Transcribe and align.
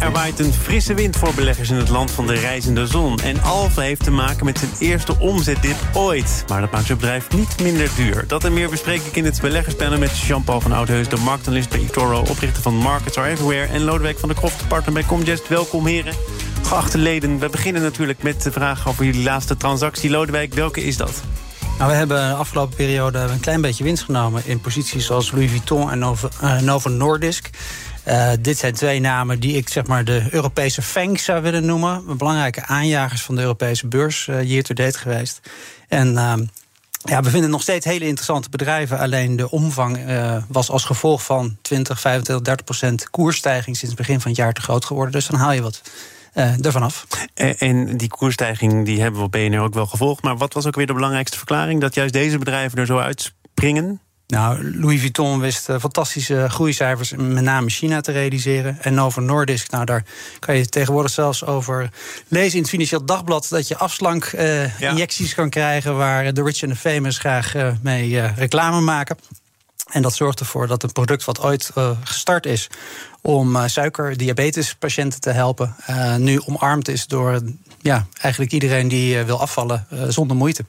Er 0.00 0.12
waait 0.12 0.38
een 0.38 0.52
frisse 0.52 0.94
wind 0.94 1.16
voor 1.16 1.34
beleggers 1.34 1.70
in 1.70 1.76
het 1.76 1.88
land 1.88 2.10
van 2.10 2.26
de 2.26 2.34
reizende 2.34 2.86
zon. 2.86 3.20
En 3.20 3.42
Alfa 3.42 3.80
heeft 3.80 4.04
te 4.04 4.10
maken 4.10 4.44
met 4.44 4.58
zijn 4.58 4.70
eerste 4.78 5.18
omzetdip 5.18 5.76
ooit. 5.92 6.44
Maar 6.48 6.60
dat 6.60 6.70
maakt 6.70 6.86
zijn 6.86 6.98
bedrijf 6.98 7.30
niet 7.30 7.62
minder 7.62 7.90
duur. 7.96 8.24
Dat 8.26 8.44
en 8.44 8.52
meer 8.52 8.70
bespreek 8.70 9.00
ik 9.02 9.16
in 9.16 9.24
het 9.24 9.40
beleggerspanel 9.40 9.98
met 9.98 10.18
Jean-Paul 10.18 10.60
van 10.60 10.72
Oudheus... 10.72 11.08
de 11.08 11.16
marktanalist 11.16 11.68
bij 11.68 11.78
eToro, 11.78 12.18
oprichter 12.18 12.62
van 12.62 12.74
Markets 12.74 13.16
Are 13.16 13.28
Everywhere... 13.28 13.66
en 13.66 13.82
Lodewijk 13.82 14.18
van 14.18 14.28
der 14.28 14.38
Kroft, 14.38 14.68
partner 14.68 14.92
bij 14.92 15.04
Comgest. 15.04 15.48
Welkom, 15.48 15.86
heren. 15.86 16.14
Geachte 16.62 16.98
leden, 16.98 17.38
we 17.38 17.48
beginnen 17.48 17.82
natuurlijk 17.82 18.22
met 18.22 18.42
de 18.42 18.52
vraag 18.52 18.88
over 18.88 19.04
jullie 19.04 19.22
laatste 19.22 19.56
transactie. 19.56 20.10
Lodewijk, 20.10 20.54
welke 20.54 20.84
is 20.84 20.96
dat? 20.96 21.22
Nou, 21.78 21.90
we 21.90 21.96
hebben 21.96 22.28
de 22.28 22.34
afgelopen 22.34 22.76
periode 22.76 23.18
een 23.18 23.40
klein 23.40 23.60
beetje 23.60 23.84
winst 23.84 24.04
genomen... 24.04 24.42
in 24.44 24.60
posities 24.60 25.06
zoals 25.06 25.30
Louis 25.30 25.50
Vuitton 25.50 25.90
en 25.90 25.98
Novo, 25.98 26.28
uh, 26.42 26.60
Novo 26.60 26.88
Nordisk... 26.88 27.50
Uh, 28.08 28.30
dit 28.40 28.58
zijn 28.58 28.74
twee 28.74 29.00
namen 29.00 29.40
die 29.40 29.56
ik 29.56 29.68
zeg 29.68 29.86
maar 29.86 30.04
de 30.04 30.26
Europese 30.30 30.82
FANGs 30.82 31.24
zou 31.24 31.42
willen 31.42 31.66
noemen. 31.66 32.16
Belangrijke 32.16 32.66
aanjagers 32.66 33.22
van 33.22 33.34
de 33.34 33.40
Europese 33.40 33.86
beurs 33.86 34.26
uh, 34.26 34.42
year 34.42 34.62
to 34.62 34.74
date 34.74 34.98
geweest. 34.98 35.40
En 35.88 36.12
uh, 36.12 36.32
ja, 37.04 37.22
we 37.22 37.30
vinden 37.30 37.50
nog 37.50 37.62
steeds 37.62 37.84
hele 37.84 38.04
interessante 38.04 38.48
bedrijven. 38.48 38.98
Alleen 38.98 39.36
de 39.36 39.50
omvang 39.50 39.98
was 40.48 40.70
als 40.70 40.84
gevolg 40.84 41.24
van 41.24 41.56
20, 41.62 42.00
25, 42.00 42.44
30 42.44 42.64
procent 42.64 43.10
koersstijging 43.10 43.76
sinds 43.76 43.94
het 43.96 44.06
begin 44.06 44.20
van 44.20 44.30
het 44.30 44.40
jaar 44.40 44.52
te 44.52 44.60
groot 44.60 44.84
geworden. 44.84 45.12
Dus 45.12 45.26
dan 45.26 45.40
haal 45.40 45.52
je 45.52 45.62
wat. 45.62 45.82
ervan 46.32 46.82
af. 46.82 47.06
En, 47.34 47.96
die 47.96 48.08
koersstijging 48.08 48.84
die 48.84 49.00
hebben 49.00 49.20
we 49.20 49.26
op 49.26 49.32
BNR 49.32 49.60
ook 49.60 49.74
wel 49.74 49.86
gevolgd. 49.86 50.22
Maar 50.22 50.36
wat 50.36 50.52
was 50.52 50.66
ook 50.66 50.76
weer 50.76 50.86
de 50.86 50.92
belangrijkste 50.92 51.36
verklaring 51.36 51.80
dat 51.80 51.94
juist 51.94 52.12
deze 52.12 52.38
bedrijven 52.38 52.78
er 52.78 52.86
zo 52.86 52.98
uitspringen? 52.98 54.00
Nou, 54.28 54.78
Louis 54.78 55.00
Vuitton 55.00 55.40
wist 55.40 55.68
uh, 55.68 55.78
fantastische 55.80 56.46
groeicijfers, 56.48 57.12
met 57.16 57.42
name 57.42 57.70
China, 57.70 58.00
te 58.00 58.12
realiseren. 58.12 58.78
En 58.80 58.94
Novo 58.94 59.20
Nordisk, 59.20 59.70
nou, 59.70 59.84
daar 59.84 60.04
kan 60.38 60.56
je 60.56 60.68
tegenwoordig 60.68 61.12
zelfs 61.12 61.44
over 61.44 61.90
lezen 62.28 62.54
in 62.54 62.60
het 62.60 62.70
Financieel 62.70 63.04
Dagblad 63.04 63.46
dat 63.48 63.68
je 63.68 63.76
afslank-injecties 63.76 65.20
uh, 65.20 65.28
ja. 65.28 65.34
kan 65.34 65.50
krijgen 65.50 65.96
waar 65.96 66.32
de 66.32 66.42
rich 66.42 66.62
en 66.62 66.68
de 66.68 66.76
famous 66.76 67.18
graag 67.18 67.54
uh, 67.54 67.72
mee 67.82 68.20
reclame 68.20 68.80
maken. 68.80 69.18
En 69.90 70.02
dat 70.02 70.14
zorgt 70.14 70.40
ervoor 70.40 70.66
dat 70.66 70.82
een 70.82 70.92
product 70.92 71.24
wat 71.24 71.40
ooit 71.40 71.70
gestart 72.04 72.46
is 72.46 72.68
om 73.20 73.68
suiker, 73.68 74.16
diabetespatiënten 74.16 75.20
te 75.20 75.30
helpen, 75.30 75.76
nu 76.18 76.40
omarmd 76.46 76.88
is 76.88 77.06
door 77.06 77.40
ja, 77.80 78.06
eigenlijk 78.20 78.52
iedereen 78.52 78.88
die 78.88 79.22
wil 79.22 79.40
afvallen 79.40 79.86
zonder 80.08 80.36
moeite. 80.36 80.64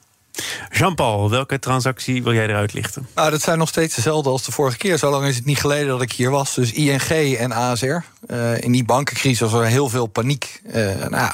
Jean-Paul, 0.70 1.30
welke 1.30 1.58
transactie 1.58 2.22
wil 2.22 2.32
jij 2.32 2.46
eruit 2.48 2.72
lichten? 2.72 3.06
Nou, 3.14 3.30
dat 3.30 3.42
zijn 3.42 3.58
nog 3.58 3.68
steeds 3.68 3.94
dezelfde 3.94 4.30
als 4.30 4.44
de 4.44 4.52
vorige 4.52 4.76
keer. 4.76 4.98
Zo 4.98 5.10
lang 5.10 5.26
is 5.26 5.36
het 5.36 5.44
niet 5.44 5.60
geleden 5.60 5.88
dat 5.88 6.02
ik 6.02 6.12
hier 6.12 6.30
was. 6.30 6.54
Dus 6.54 6.72
ING 6.72 7.36
en 7.36 7.52
ASR. 7.52 7.86
Uh, 7.86 8.60
in 8.60 8.72
die 8.72 8.84
bankencrisis 8.84 9.50
was 9.50 9.52
er 9.52 9.66
heel 9.66 9.88
veel 9.88 10.06
paniek. 10.06 10.60
Uh, 10.74 11.06
nou, 11.08 11.32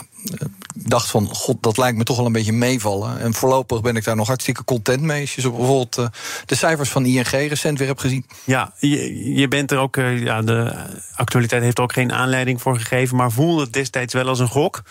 dacht 0.75 1.11
van, 1.11 1.29
god, 1.33 1.63
dat 1.63 1.77
lijkt 1.77 1.99
me 1.99 2.05
toch 2.05 2.17
wel 2.17 2.27
een 2.27 2.33
beetje 2.33 2.53
meevallen. 2.53 3.19
En 3.19 3.35
voorlopig 3.35 3.81
ben 3.81 3.97
ik 3.97 4.05
daar 4.05 4.17
nog 4.17 4.27
hartstikke 4.27 4.65
content 4.65 5.01
mee. 5.01 5.21
Als 5.21 5.35
je 5.35 5.41
zo 5.41 5.51
bijvoorbeeld 5.51 5.99
uh, 5.99 6.07
de 6.47 6.55
cijfers 6.55 6.91
van 6.91 7.05
ING 7.05 7.29
recent 7.29 7.79
weer 7.79 7.89
hebt 7.89 8.01
gezien. 8.01 8.27
Ja, 8.45 8.73
je, 8.79 9.35
je 9.35 9.49
bent 9.49 9.71
er 9.71 9.79
ook, 9.79 9.97
uh, 9.97 10.23
ja, 10.23 10.43
de 10.43 10.75
actualiteit 11.15 11.63
heeft 11.63 11.79
er 11.79 11.85
ook 11.85 11.93
geen 11.93 12.13
aanleiding 12.13 12.63
voor 12.63 12.79
gegeven... 12.79 13.17
maar 13.17 13.33
voelde 13.33 13.63
het 13.63 13.73
destijds 13.73 14.15
wel 14.15 14.29
als 14.29 14.39
een 14.39 14.49
gok? 14.49 14.83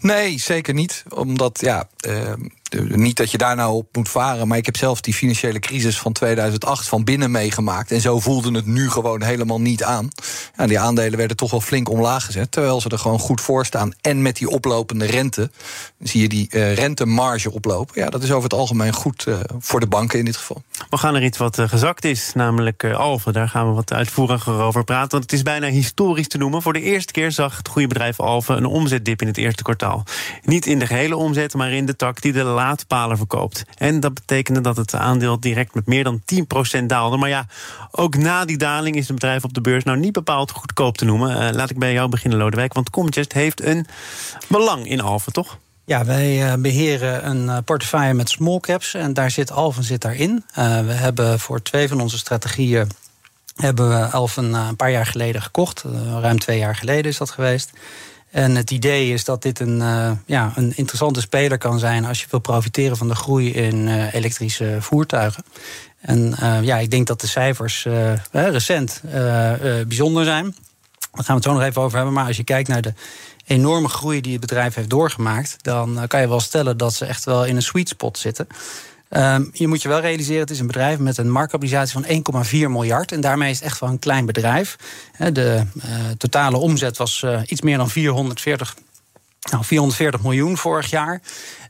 Nee, 0.00 0.38
zeker 0.38 0.74
niet. 0.74 1.04
Omdat, 1.08 1.60
ja, 1.60 1.88
uh, 2.06 2.32
niet 2.76 3.16
dat 3.16 3.30
je 3.30 3.38
daar 3.38 3.56
nou 3.56 3.74
op 3.74 3.96
moet 3.96 4.08
varen... 4.08 4.48
maar 4.48 4.58
ik 4.58 4.66
heb 4.66 4.76
zelf 4.76 5.00
die 5.00 5.14
financiële 5.14 5.58
crisis 5.58 5.98
van 5.98 6.12
2008 6.12 6.88
van 6.88 7.04
binnen 7.04 7.30
meegemaakt. 7.30 7.90
En 7.90 8.00
zo 8.00 8.20
voelde 8.20 8.52
het 8.52 8.66
nu 8.66 8.90
gewoon 8.90 9.22
helemaal 9.22 9.60
niet 9.60 9.82
aan. 9.82 10.08
Ja, 10.56 10.66
die 10.66 10.78
aandelen 10.78 11.18
werden 11.18 11.36
toch 11.36 11.50
wel 11.50 11.60
flink 11.60 11.88
omlaag 11.88 12.24
gezet... 12.24 12.50
terwijl 12.52 12.80
ze 12.80 12.88
er 12.88 12.98
gewoon 12.98 13.18
goed 13.18 13.40
voor 13.40 13.66
staan. 13.66 13.92
En 14.00 14.22
met 14.22 14.36
die 14.36 14.50
oplopende 14.58 15.06
rente 15.06 15.50
zie 15.98 16.20
je 16.20 16.28
die 16.28 16.48
uh, 16.50 16.74
rentemarge 16.74 17.52
oplopen. 17.52 18.00
Ja, 18.00 18.10
dat 18.10 18.22
is 18.22 18.30
over 18.30 18.42
het 18.42 18.58
algemeen 18.58 18.92
goed 18.92 19.24
uh, 19.28 19.38
voor 19.58 19.80
de 19.80 19.86
banken 19.86 20.18
in 20.18 20.24
dit 20.24 20.36
geval. 20.36 20.62
We 20.90 20.96
gaan 20.96 21.14
er 21.14 21.22
iets 21.22 21.38
wat 21.38 21.58
uh, 21.58 21.68
gezakt 21.68 22.04
is, 22.04 22.32
namelijk 22.34 22.84
Alphen. 22.84 23.32
Daar 23.32 23.48
gaan 23.48 23.68
we 23.68 23.74
wat 23.74 23.92
uitvoeriger 23.92 24.60
over 24.60 24.84
praten. 24.84 25.10
Want 25.10 25.22
het 25.22 25.32
is 25.32 25.42
bijna 25.42 25.66
historisch 25.66 26.28
te 26.28 26.38
noemen. 26.38 26.62
Voor 26.62 26.72
de 26.72 26.80
eerste 26.80 27.12
keer 27.12 27.32
zag 27.32 27.56
het 27.56 27.68
goede 27.68 27.88
bedrijf 27.88 28.20
Alphen 28.20 28.56
een 28.56 28.66
omzetdip 28.66 29.20
in 29.20 29.26
het 29.26 29.36
eerste 29.36 29.62
kwartaal. 29.62 30.04
Niet 30.42 30.66
in 30.66 30.78
de 30.78 30.86
gehele 30.86 31.16
omzet, 31.16 31.54
maar 31.54 31.72
in 31.72 31.86
de 31.86 31.96
tak 31.96 32.20
die 32.20 32.32
de 32.32 32.42
laadpalen 32.42 33.16
verkoopt. 33.16 33.64
En 33.76 34.00
dat 34.00 34.14
betekende 34.14 34.60
dat 34.60 34.76
het 34.76 34.94
aandeel 34.94 35.40
direct 35.40 35.74
met 35.74 35.86
meer 35.86 36.04
dan 36.04 36.22
10% 36.80 36.84
daalde. 36.86 37.16
Maar 37.16 37.28
ja, 37.28 37.46
ook 37.90 38.16
na 38.16 38.44
die 38.44 38.56
daling 38.56 38.96
is 38.96 39.06
het 39.06 39.14
bedrijf 39.14 39.44
op 39.44 39.54
de 39.54 39.60
beurs 39.60 39.84
nou 39.84 39.98
niet 39.98 40.12
bepaald 40.12 40.50
goedkoop 40.50 40.96
te 40.96 41.04
noemen. 41.04 41.54
laat 41.54 41.70
ik 41.70 41.78
bij 41.78 41.92
jou 41.92 42.08
beginnen, 42.08 42.38
Lodewijk. 42.38 42.72
Want 42.72 42.90
Comgest 42.90 43.32
heeft 43.32 43.64
een 43.64 43.86
belang 44.48 44.88
in 44.88 45.00
Alphen, 45.00 45.32
toch? 45.32 45.58
Ja, 45.84 46.04
wij 46.04 46.60
beheren 46.60 47.26
een 47.28 47.64
portefeuille 47.64 48.14
met 48.14 48.28
small 48.28 48.60
caps 48.60 48.94
en 48.94 49.14
daar 49.14 49.30
zit 49.30 49.50
Alphen 49.50 49.84
zit 49.84 50.00
daarin. 50.00 50.44
Uh, 50.50 50.80
we 50.80 50.92
hebben 50.92 51.40
voor 51.40 51.62
twee 51.62 51.88
van 51.88 52.00
onze 52.00 52.18
strategieën 52.18 52.90
hebben 53.56 53.88
we 53.88 54.06
Alphen 54.06 54.54
een 54.54 54.76
paar 54.76 54.90
jaar 54.90 55.06
geleden 55.06 55.42
gekocht. 55.42 55.84
Ruim 56.20 56.38
twee 56.38 56.58
jaar 56.58 56.76
geleden 56.76 57.10
is 57.10 57.18
dat 57.18 57.30
geweest. 57.30 57.70
En 58.30 58.56
het 58.56 58.70
idee 58.70 59.12
is 59.12 59.24
dat 59.24 59.42
dit 59.42 59.60
een, 59.60 59.78
ja, 60.26 60.52
een 60.54 60.72
interessante 60.76 61.20
speler 61.20 61.58
kan 61.58 61.78
zijn 61.78 62.04
als 62.04 62.20
je 62.20 62.26
wil 62.30 62.40
profiteren 62.40 62.96
van 62.96 63.08
de 63.08 63.14
groei 63.14 63.52
in 63.52 63.88
elektrische 64.12 64.76
voertuigen. 64.80 65.44
En 66.00 66.34
ja, 66.62 66.78
ik 66.78 66.90
denk 66.90 67.06
dat 67.06 67.20
de 67.20 67.26
cijfers 67.26 67.86
recent 68.32 69.02
bijzonder 69.86 70.24
zijn. 70.24 70.44
Daar 70.44 71.24
gaan 71.24 71.26
we 71.26 71.32
het 71.32 71.42
zo 71.42 71.52
nog 71.52 71.62
even 71.62 71.82
over 71.82 71.96
hebben. 71.96 72.14
Maar 72.14 72.26
als 72.26 72.36
je 72.36 72.44
kijkt 72.44 72.68
naar 72.68 72.82
de 72.82 72.94
enorme 73.48 73.88
groei 73.88 74.20
die 74.20 74.32
het 74.32 74.40
bedrijf 74.40 74.74
heeft 74.74 74.90
doorgemaakt, 74.90 75.56
dan 75.62 76.04
kan 76.06 76.20
je 76.20 76.28
wel 76.28 76.40
stellen 76.40 76.76
dat 76.76 76.94
ze 76.94 77.04
echt 77.04 77.24
wel 77.24 77.44
in 77.44 77.56
een 77.56 77.62
sweet 77.62 77.88
spot 77.88 78.18
zitten. 78.18 78.46
Um, 79.10 79.50
je 79.52 79.68
moet 79.68 79.82
je 79.82 79.88
wel 79.88 80.00
realiseren, 80.00 80.40
het 80.40 80.50
is 80.50 80.60
een 80.60 80.66
bedrijf 80.66 80.98
met 80.98 81.18
een 81.18 81.30
marktkapitalisatie 81.30 82.22
van 82.32 82.44
1,4 82.46 82.50
miljard. 82.70 83.12
En 83.12 83.20
daarmee 83.20 83.50
is 83.50 83.56
het 83.56 83.64
echt 83.64 83.80
wel 83.80 83.88
een 83.88 83.98
klein 83.98 84.26
bedrijf. 84.26 84.76
De 85.32 85.62
uh, 85.76 85.84
totale 86.18 86.56
omzet 86.56 86.96
was 86.96 87.22
uh, 87.24 87.40
iets 87.46 87.60
meer 87.60 87.76
dan 87.76 87.90
440 87.90 88.76
nou, 89.50 89.64
440 89.64 90.22
miljoen 90.22 90.56
vorig 90.56 90.90
jaar. 90.90 91.20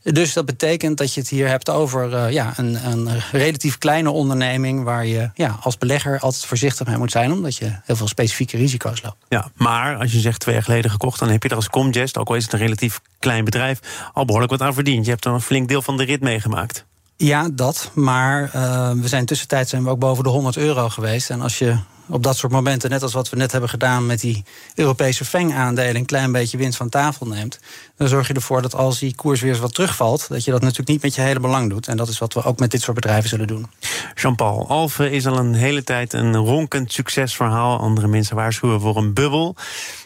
Dus 0.02 0.32
dat 0.32 0.46
betekent 0.46 0.98
dat 0.98 1.14
je 1.14 1.20
het 1.20 1.28
hier 1.28 1.48
hebt 1.48 1.70
over 1.70 2.12
uh, 2.12 2.30
ja, 2.30 2.52
een, 2.56 2.86
een, 2.86 3.08
relatief 3.32 3.78
kleine 3.78 4.10
onderneming... 4.10 4.84
waar 4.84 5.06
je 5.06 5.30
ja, 5.34 5.58
als 5.62 5.78
belegger 5.78 6.18
altijd 6.20 6.44
voorzichtig 6.44 6.86
mee 6.86 6.96
moet 6.96 7.10
zijn... 7.10 7.32
omdat 7.32 7.56
je 7.56 7.72
heel 7.84 7.96
veel 7.96 8.08
specifieke 8.08 8.56
risico's 8.56 9.02
loopt. 9.02 9.16
Ja, 9.28 9.50
maar 9.54 9.96
als 9.96 10.12
je 10.12 10.20
zegt 10.20 10.40
twee 10.40 10.54
jaar 10.54 10.64
geleden 10.64 10.90
gekocht... 10.90 11.18
dan 11.18 11.28
heb 11.28 11.42
je 11.42 11.48
er 11.48 11.56
als 11.56 11.68
Comgest, 11.68 12.18
ook 12.18 12.28
al 12.28 12.34
is 12.34 12.44
het 12.44 12.52
een 12.52 12.58
relatief 12.58 13.00
klein 13.18 13.44
bedrijf... 13.44 13.80
al 14.12 14.24
behoorlijk 14.24 14.52
wat 14.52 14.62
aan 14.62 14.74
verdiend. 14.74 15.04
Je 15.04 15.10
hebt 15.10 15.24
er 15.24 15.32
een 15.32 15.40
flink 15.40 15.68
deel 15.68 15.82
van 15.82 15.96
de 15.96 16.04
rit 16.04 16.20
meegemaakt. 16.20 16.84
Ja, 17.16 17.48
dat. 17.52 17.90
Maar 17.94 18.50
uh, 18.54 18.90
we 18.90 19.08
zijn 19.08 19.26
tussentijd 19.26 19.68
zijn 19.68 19.84
we 19.84 19.90
ook 19.90 19.98
boven 19.98 20.24
de 20.24 20.30
100 20.30 20.56
euro 20.56 20.88
geweest. 20.88 21.30
En 21.30 21.40
als 21.40 21.58
je 21.58 21.76
op 22.08 22.22
dat 22.22 22.36
soort 22.36 22.52
momenten, 22.52 22.90
net 22.90 23.02
als 23.02 23.12
wat 23.12 23.30
we 23.30 23.36
net 23.36 23.52
hebben 23.52 23.70
gedaan 23.70 24.06
met 24.06 24.20
die 24.20 24.44
Europese 24.74 25.24
FENG-aandelen, 25.24 25.96
een 25.96 26.06
klein 26.06 26.32
beetje 26.32 26.56
winst 26.56 26.76
van 26.76 26.88
tafel 26.88 27.26
neemt, 27.26 27.58
dan 27.96 28.08
zorg 28.08 28.28
je 28.28 28.34
ervoor 28.34 28.62
dat 28.62 28.74
als 28.74 28.98
die 28.98 29.14
koers 29.14 29.40
weer 29.40 29.50
eens 29.50 29.60
wat 29.60 29.74
terugvalt, 29.74 30.28
dat 30.28 30.44
je 30.44 30.50
dat 30.50 30.60
natuurlijk 30.60 30.88
niet 30.88 31.02
met 31.02 31.14
je 31.14 31.20
hele 31.20 31.40
belang 31.40 31.70
doet. 31.70 31.88
En 31.88 31.96
dat 31.96 32.08
is 32.08 32.18
wat 32.18 32.34
we 32.34 32.42
ook 32.42 32.58
met 32.58 32.70
dit 32.70 32.82
soort 32.82 32.94
bedrijven 32.94 33.28
zullen 33.28 33.46
doen. 33.46 33.66
Jean-Paul, 34.14 34.68
Alphen 34.68 35.10
is 35.10 35.26
al 35.26 35.38
een 35.38 35.54
hele 35.54 35.84
tijd 35.84 36.12
een 36.12 36.36
ronkend 36.36 36.92
succesverhaal. 36.92 37.78
Andere 37.78 38.08
mensen 38.08 38.36
waarschuwen 38.36 38.80
voor 38.80 38.96
een 38.96 39.14
bubbel. 39.14 39.56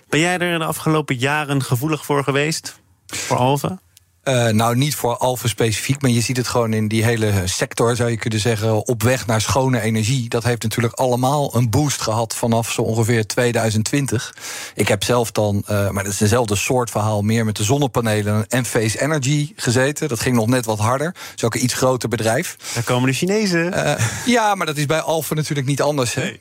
Ben 0.08 0.20
jij 0.20 0.38
er 0.38 0.58
de 0.58 0.64
afgelopen 0.64 1.16
jaren 1.16 1.62
gevoelig 1.62 2.04
voor 2.04 2.24
geweest? 2.24 2.80
Voor 3.06 3.36
Alphen? 3.36 3.80
Uh, 4.24 4.48
nou, 4.48 4.76
niet 4.76 4.94
voor 4.94 5.16
Alphen 5.16 5.48
specifiek, 5.48 6.02
maar 6.02 6.10
je 6.10 6.20
ziet 6.20 6.36
het 6.36 6.48
gewoon 6.48 6.72
in 6.72 6.88
die 6.88 7.04
hele 7.04 7.32
sector, 7.44 7.96
zou 7.96 8.10
je 8.10 8.16
kunnen 8.16 8.40
zeggen, 8.40 8.86
op 8.86 9.02
weg 9.02 9.26
naar 9.26 9.40
schone 9.40 9.80
energie. 9.80 10.28
Dat 10.28 10.44
heeft 10.44 10.62
natuurlijk 10.62 10.94
allemaal 10.94 11.56
een 11.56 11.70
boost 11.70 12.00
gehad 12.00 12.36
vanaf 12.36 12.72
zo 12.72 12.82
ongeveer 12.82 13.26
2020. 13.26 14.34
Ik 14.74 14.88
heb 14.88 15.04
zelf 15.04 15.32
dan, 15.32 15.62
uh, 15.70 15.90
maar 15.90 16.04
dat 16.04 16.12
is 16.12 16.18
dezelfde 16.18 16.56
soort 16.56 16.90
verhaal, 16.90 17.22
meer 17.22 17.44
met 17.44 17.56
de 17.56 17.64
zonnepanelen 17.64 18.48
en 18.48 18.64
Face 18.64 19.00
Energy 19.00 19.52
gezeten. 19.56 20.08
Dat 20.08 20.20
ging 20.20 20.36
nog 20.36 20.46
net 20.46 20.64
wat 20.64 20.78
harder. 20.78 21.12
Dat 21.12 21.32
is 21.36 21.44
ook 21.44 21.54
een 21.54 21.64
iets 21.64 21.74
groter 21.74 22.08
bedrijf. 22.08 22.56
Daar 22.74 22.84
komen 22.84 23.08
de 23.08 23.14
Chinezen. 23.14 23.72
Uh, 23.74 23.94
ja, 24.26 24.54
maar 24.54 24.66
dat 24.66 24.76
is 24.76 24.86
bij 24.86 25.00
Alphen 25.00 25.36
natuurlijk 25.36 25.68
niet 25.68 25.82
anders. 25.82 26.14
Nee. 26.14 26.40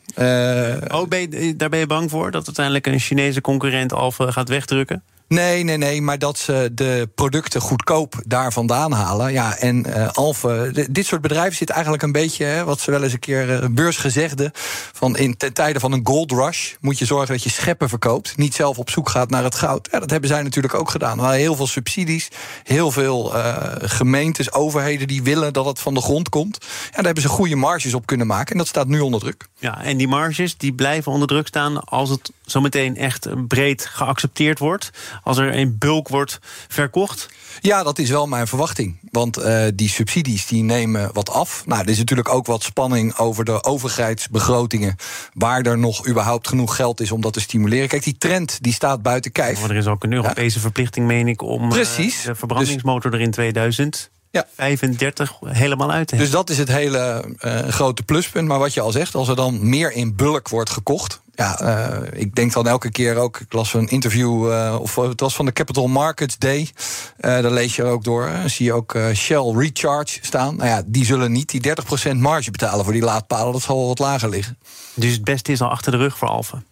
oh, 0.87 1.07
ben 1.07 1.31
je, 1.31 1.55
daar 1.55 1.69
ben 1.69 1.79
je 1.79 1.87
bang 1.87 2.09
voor 2.09 2.31
dat 2.31 2.45
uiteindelijk 2.45 2.87
een 2.87 2.99
Chinese 2.99 3.41
concurrent 3.41 3.93
Alphen 3.93 4.33
gaat 4.33 4.49
wegdrukken? 4.49 5.03
Nee, 5.31 5.63
nee, 5.63 5.77
nee, 5.77 6.01
maar 6.01 6.19
dat 6.19 6.37
ze 6.37 6.69
de 6.73 7.09
producten 7.15 7.61
goedkoop 7.61 8.21
daar 8.27 8.53
vandaan 8.53 8.91
halen. 8.91 9.31
Ja, 9.31 9.57
en 9.57 9.85
uh, 9.87 10.61
dit 10.89 11.05
soort 11.05 11.21
bedrijven 11.21 11.55
zit 11.55 11.69
eigenlijk 11.69 12.03
een 12.03 12.11
beetje, 12.11 12.45
hè, 12.45 12.63
wat 12.63 12.79
ze 12.79 12.91
wel 12.91 13.03
eens 13.03 13.13
een 13.13 13.19
keer 13.19 13.49
uh, 13.49 13.69
beursgezegde, 13.69 14.51
van 14.93 15.17
in 15.17 15.37
ten 15.37 15.79
van 15.79 15.91
een 15.91 16.01
gold 16.03 16.31
rush 16.31 16.73
moet 16.79 16.99
je 16.99 17.05
zorgen 17.05 17.27
dat 17.27 17.43
je 17.43 17.49
scheppen 17.49 17.89
verkoopt, 17.89 18.37
niet 18.37 18.55
zelf 18.55 18.77
op 18.77 18.89
zoek 18.89 19.09
gaat 19.09 19.29
naar 19.29 19.43
het 19.43 19.55
goud. 19.55 19.87
Ja, 19.91 19.99
dat 19.99 20.09
hebben 20.09 20.29
zij 20.29 20.43
natuurlijk 20.43 20.73
ook 20.73 20.89
gedaan. 20.89 21.17
Er 21.17 21.23
waren 21.23 21.39
heel 21.39 21.55
veel 21.55 21.67
subsidies, 21.67 22.29
heel 22.63 22.91
veel 22.91 23.35
uh, 23.35 23.55
gemeentes, 23.79 24.53
overheden 24.53 25.07
die 25.07 25.23
willen 25.23 25.53
dat 25.53 25.65
het 25.65 25.79
van 25.79 25.93
de 25.93 26.01
grond 26.01 26.29
komt. 26.29 26.57
Ja, 26.61 26.95
daar 26.95 27.05
hebben 27.05 27.23
ze 27.23 27.29
goede 27.29 27.55
marges 27.55 27.93
op 27.93 28.05
kunnen 28.05 28.27
maken 28.27 28.51
en 28.51 28.57
dat 28.57 28.67
staat 28.67 28.87
nu 28.87 28.99
onder 28.99 29.19
druk. 29.19 29.47
Ja, 29.59 29.83
en 29.83 29.97
die 29.97 30.07
marges 30.07 30.57
die 30.57 30.73
blijven 30.73 31.11
onder 31.11 31.27
druk 31.27 31.47
staan 31.47 31.83
als 31.83 32.09
het 32.09 32.31
zometeen 32.51 32.98
echt 32.98 33.48
breed 33.48 33.86
geaccepteerd 33.86 34.59
wordt 34.59 34.89
als 35.24 35.38
er 35.38 35.53
in 35.53 35.77
bulk 35.77 36.07
wordt 36.07 36.39
verkocht? 36.68 37.30
Ja, 37.62 37.83
dat 37.83 38.00
is 38.00 38.09
wel 38.09 38.27
mijn 38.27 38.48
verwachting. 38.48 38.98
Want 39.12 39.39
uh, 39.39 39.63
die 39.74 39.89
subsidies 39.89 40.48
die 40.48 40.63
nemen 40.63 41.09
wat 41.13 41.30
af. 41.30 41.63
Nou, 41.65 41.81
er 41.81 41.89
is 41.89 41.98
natuurlijk 41.98 42.30
ook 42.30 42.45
wat 42.45 42.63
spanning 42.63 43.18
over 43.18 43.45
de 43.45 43.63
overheidsbegrotingen. 43.63 44.95
Waar 45.33 45.62
er 45.62 45.77
nog 45.77 46.07
überhaupt 46.07 46.48
genoeg 46.48 46.75
geld 46.75 47.01
is 47.01 47.12
om 47.12 47.21
dat 47.21 47.33
te 47.33 47.39
stimuleren. 47.39 47.88
Kijk, 47.88 48.03
die 48.03 48.18
trend 48.18 48.57
die 48.62 48.74
staat 48.74 49.01
buiten 49.01 49.31
kijf. 49.31 49.62
Maar 49.62 49.69
er 49.69 49.75
is 49.75 49.88
ook 49.88 50.03
een 50.03 50.13
Europese 50.13 50.56
ja. 50.56 50.62
verplichting, 50.62 51.07
meen 51.07 51.27
ik, 51.27 51.42
om 51.42 51.69
Precies. 51.69 52.19
Uh, 52.19 52.25
de 52.25 52.36
verbrandingsmotor 52.36 53.13
er 53.13 53.21
in 53.21 53.31
2000 53.31 54.09
ja. 54.31 54.48
35 54.56 55.38
helemaal 55.45 55.92
uit. 55.92 56.18
Dus 56.18 56.30
dat 56.31 56.50
is 56.50 56.57
het 56.57 56.68
hele 56.68 57.25
uh, 57.39 57.59
grote 57.68 58.03
pluspunt. 58.03 58.48
Maar 58.48 58.59
wat 58.59 58.74
je 58.74 58.81
al 58.81 58.92
zegt, 58.92 59.15
als 59.15 59.27
er 59.27 59.36
dan 59.36 59.69
meer 59.69 59.92
in 59.92 60.15
bulk 60.15 60.50
wordt 60.50 60.69
gekocht. 60.69 61.21
Ja, 61.41 61.61
uh, 61.61 62.21
ik 62.21 62.35
denk 62.35 62.53
dan 62.53 62.67
elke 62.67 62.91
keer 62.91 63.15
ook. 63.15 63.39
Ik 63.39 63.53
las 63.53 63.73
een 63.73 63.88
interview, 63.88 64.51
uh, 64.51 64.77
of 64.79 64.95
het 64.95 65.19
was 65.19 65.35
van 65.35 65.45
de 65.45 65.53
Capital 65.53 65.88
Markets 65.88 66.38
Day. 66.38 66.69
daar 67.17 67.51
lees 67.51 67.75
je 67.75 67.81
er 67.81 67.89
ook 67.89 68.03
door. 68.03 68.31
zie 68.45 68.65
je 68.65 68.73
ook 68.73 68.97
Shell 69.13 69.53
Recharge 69.55 70.19
staan. 70.21 70.55
Nou 70.55 70.69
ja, 70.69 70.81
die 70.85 71.05
zullen 71.05 71.31
niet 71.31 71.49
die 71.49 71.73
30% 72.11 72.15
marge 72.15 72.51
betalen 72.51 72.83
voor 72.83 72.93
die 72.93 73.01
laadpalen. 73.01 73.53
Dat 73.53 73.61
zal 73.61 73.77
wel 73.77 73.88
wat 73.88 73.99
lager 73.99 74.29
liggen. 74.29 74.57
Dus 74.93 75.11
het 75.11 75.23
beste 75.23 75.51
is 75.51 75.61
al 75.61 75.69
achter 75.69 75.91
de 75.91 75.97
rug 75.97 76.17
voor 76.17 76.27
Alphen. 76.27 76.65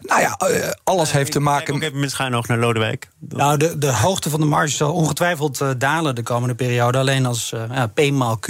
Nou 0.00 0.20
ja, 0.20 0.38
alles 0.84 1.12
heeft 1.12 1.32
te 1.32 1.40
maken. 1.40 1.74
Ik 1.74 1.82
even 1.82 2.00
met 2.00 2.10
schuin 2.10 2.34
oog 2.34 2.46
naar 2.46 2.58
Lodewijk. 2.58 3.08
Nou, 3.18 3.56
de, 3.56 3.78
de 3.78 3.92
hoogte 3.92 4.30
van 4.30 4.40
de 4.40 4.46
marge 4.46 4.76
zal 4.76 4.92
ongetwijfeld 4.92 5.60
uh, 5.60 5.70
dalen 5.78 6.14
de 6.14 6.22
komende 6.22 6.54
periode. 6.54 6.98
Alleen 6.98 7.26
als 7.26 7.52
uh, 7.52 7.62
ja, 7.70 7.86
P 7.86 8.10
maal 8.10 8.38
Q. 8.38 8.48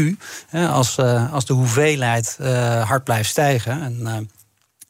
Hè, 0.49 0.69
als, 0.69 0.97
uh, 0.99 1.33
als 1.33 1.45
de 1.45 1.53
hoeveelheid 1.53 2.39
hard 2.85 3.05
blijft 3.05 3.31
stijgen. 3.31 3.83
En, 3.83 4.31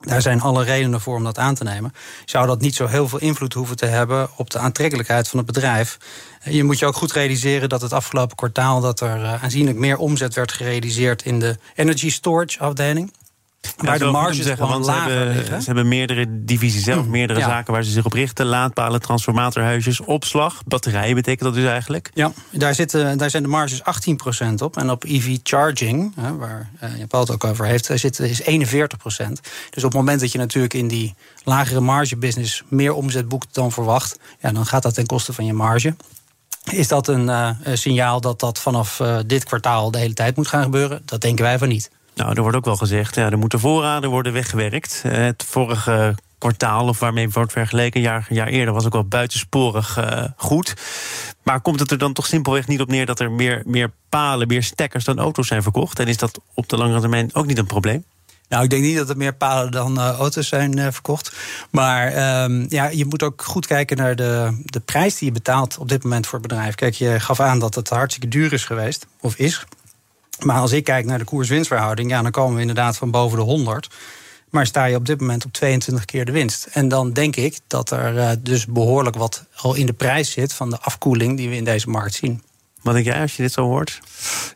daar 0.00 0.22
zijn 0.22 0.40
alle 0.40 0.64
redenen 0.64 1.00
voor 1.00 1.16
om 1.16 1.24
dat 1.24 1.38
aan 1.38 1.54
te 1.54 1.64
nemen. 1.64 1.94
Zou 2.24 2.46
dat 2.46 2.60
niet 2.60 2.74
zo 2.74 2.86
heel 2.86 3.08
veel 3.08 3.18
invloed 3.18 3.52
hoeven 3.52 3.76
te 3.76 3.86
hebben 3.86 4.28
op 4.36 4.50
de 4.50 4.58
aantrekkelijkheid 4.58 5.28
van 5.28 5.38
het 5.38 5.46
bedrijf? 5.46 5.98
Je 6.44 6.64
moet 6.64 6.78
je 6.78 6.86
ook 6.86 6.96
goed 6.96 7.12
realiseren 7.12 7.68
dat 7.68 7.80
het 7.80 7.92
afgelopen 7.92 8.36
kwartaal 8.36 8.80
dat 8.80 9.00
er 9.00 9.26
aanzienlijk 9.42 9.76
meer 9.78 9.96
omzet 9.96 10.34
werd 10.34 10.52
gerealiseerd 10.52 11.22
in 11.22 11.38
de 11.38 11.58
energy 11.74 12.10
storage 12.10 12.58
afdeling. 12.58 13.12
Waar 13.76 13.98
de 13.98 14.04
marges 14.04 14.44
zeggen, 14.44 14.68
want 14.68 14.84
ze 14.84 14.92
hebben, 14.92 15.36
liggen. 15.36 15.60
ze 15.60 15.66
hebben 15.66 15.88
meerdere 15.88 16.26
divisies 16.28 16.84
zelf, 16.84 17.04
mm, 17.04 17.10
meerdere 17.10 17.38
ja. 17.38 17.48
zaken 17.48 17.72
waar 17.72 17.82
ze 17.82 17.90
zich 17.90 18.04
op 18.04 18.12
richten. 18.12 18.46
Laadpalen, 18.46 19.00
transformatorhuisjes, 19.00 20.00
opslag, 20.00 20.62
batterijen 20.66 21.14
betekent 21.14 21.44
dat 21.44 21.54
dus 21.54 21.70
eigenlijk? 21.70 22.10
Ja, 22.14 22.32
daar, 22.50 22.74
zitten, 22.74 23.18
daar 23.18 23.30
zijn 23.30 23.42
de 23.42 23.48
marges 23.48 23.80
18% 23.80 24.54
op. 24.62 24.76
En 24.76 24.90
op 24.90 25.04
EV 25.04 25.38
charging, 25.42 26.14
hè, 26.20 26.36
waar 26.36 26.70
uh, 26.82 26.88
Paul 27.08 27.22
het 27.22 27.32
ook 27.32 27.44
over 27.44 27.66
heeft, 27.66 27.90
zit, 27.94 28.18
is 28.18 28.42
41%. 28.42 28.44
Dus 29.70 29.84
op 29.84 29.90
het 29.90 29.92
moment 29.92 30.20
dat 30.20 30.32
je 30.32 30.38
natuurlijk 30.38 30.74
in 30.74 30.88
die 30.88 31.14
lagere 31.44 31.80
margebusiness 31.80 32.62
meer 32.68 32.94
omzet 32.94 33.28
boekt 33.28 33.54
dan 33.54 33.72
verwacht, 33.72 34.18
ja, 34.40 34.52
dan 34.52 34.66
gaat 34.66 34.82
dat 34.82 34.94
ten 34.94 35.06
koste 35.06 35.32
van 35.32 35.44
je 35.44 35.52
marge. 35.52 35.94
Is 36.70 36.88
dat 36.88 37.08
een 37.08 37.26
uh, 37.28 37.50
signaal 37.72 38.20
dat 38.20 38.40
dat 38.40 38.58
vanaf 38.58 39.00
uh, 39.00 39.18
dit 39.26 39.44
kwartaal 39.44 39.90
de 39.90 39.98
hele 39.98 40.14
tijd 40.14 40.36
moet 40.36 40.48
gaan 40.48 40.62
gebeuren? 40.62 41.02
Dat 41.04 41.20
denken 41.20 41.44
wij 41.44 41.58
van 41.58 41.68
niet. 41.68 41.90
Nou, 42.14 42.34
er 42.34 42.42
wordt 42.42 42.56
ook 42.56 42.64
wel 42.64 42.76
gezegd, 42.76 43.14
ja, 43.14 43.30
er 43.30 43.38
moeten 43.38 43.60
voorraden 43.60 44.10
worden 44.10 44.32
weggewerkt. 44.32 45.02
Eh, 45.04 45.12
het 45.12 45.44
vorige 45.48 46.14
kwartaal, 46.38 46.88
of 46.88 46.98
waarmee 46.98 47.30
wordt 47.30 47.52
vergeleken, 47.52 48.00
een 48.00 48.06
jaar, 48.06 48.26
jaar 48.28 48.46
eerder, 48.46 48.74
was 48.74 48.86
ook 48.86 48.92
wel 48.92 49.04
buitensporig 49.04 49.98
uh, 49.98 50.24
goed. 50.36 50.74
Maar 51.42 51.60
komt 51.60 51.80
het 51.80 51.90
er 51.90 51.98
dan 51.98 52.12
toch 52.12 52.26
simpelweg 52.26 52.66
niet 52.66 52.80
op 52.80 52.88
neer 52.88 53.06
dat 53.06 53.20
er 53.20 53.30
meer, 53.30 53.62
meer 53.66 53.90
palen, 54.08 54.46
meer 54.46 54.62
stekkers 54.62 55.04
dan 55.04 55.18
auto's 55.18 55.46
zijn 55.46 55.62
verkocht? 55.62 55.98
En 55.98 56.06
is 56.06 56.16
dat 56.16 56.40
op 56.54 56.68
de 56.68 56.76
langere 56.76 57.00
termijn 57.00 57.34
ook 57.34 57.46
niet 57.46 57.58
een 57.58 57.66
probleem? 57.66 58.04
Nou, 58.48 58.64
ik 58.64 58.70
denk 58.70 58.82
niet 58.82 58.96
dat 58.96 59.08
er 59.08 59.16
meer 59.16 59.34
palen 59.34 59.70
dan 59.70 59.98
uh, 59.98 60.10
auto's 60.10 60.48
zijn 60.48 60.92
verkocht. 60.92 61.32
Maar 61.70 62.42
um, 62.42 62.66
ja, 62.68 62.88
je 62.88 63.04
moet 63.04 63.22
ook 63.22 63.42
goed 63.42 63.66
kijken 63.66 63.96
naar 63.96 64.16
de, 64.16 64.62
de 64.64 64.80
prijs 64.80 65.18
die 65.18 65.28
je 65.28 65.34
betaalt 65.34 65.78
op 65.78 65.88
dit 65.88 66.02
moment 66.02 66.26
voor 66.26 66.38
het 66.38 66.48
bedrijf. 66.48 66.74
Kijk, 66.74 66.94
je 66.94 67.20
gaf 67.20 67.40
aan 67.40 67.58
dat 67.58 67.74
het 67.74 67.88
hartstikke 67.88 68.28
duur 68.28 68.52
is 68.52 68.64
geweest, 68.64 69.06
of 69.20 69.36
is. 69.36 69.64
Maar 70.44 70.60
als 70.60 70.72
ik 70.72 70.84
kijk 70.84 71.04
naar 71.04 71.18
de 71.18 71.24
koers-winstverhouding, 71.24 72.10
ja, 72.10 72.22
dan 72.22 72.30
komen 72.30 72.54
we 72.54 72.60
inderdaad 72.60 72.96
van 72.96 73.10
boven 73.10 73.38
de 73.38 73.44
100. 73.44 73.88
Maar 74.50 74.66
sta 74.66 74.84
je 74.84 74.96
op 74.96 75.06
dit 75.06 75.20
moment 75.20 75.44
op 75.44 75.52
22 75.52 76.04
keer 76.04 76.24
de 76.24 76.32
winst. 76.32 76.68
En 76.72 76.88
dan 76.88 77.12
denk 77.12 77.36
ik 77.36 77.58
dat 77.66 77.90
er 77.90 78.14
uh, 78.14 78.30
dus 78.40 78.66
behoorlijk 78.66 79.16
wat 79.16 79.44
al 79.56 79.74
in 79.74 79.86
de 79.86 79.92
prijs 79.92 80.30
zit 80.30 80.52
van 80.52 80.70
de 80.70 80.78
afkoeling 80.80 81.36
die 81.36 81.48
we 81.48 81.56
in 81.56 81.64
deze 81.64 81.88
markt 81.88 82.14
zien. 82.14 82.42
Wat 82.82 82.94
denk 82.94 83.06
jij 83.06 83.20
als 83.20 83.36
je 83.36 83.42
dit 83.42 83.52
zo 83.52 83.62
hoort? 83.62 84.00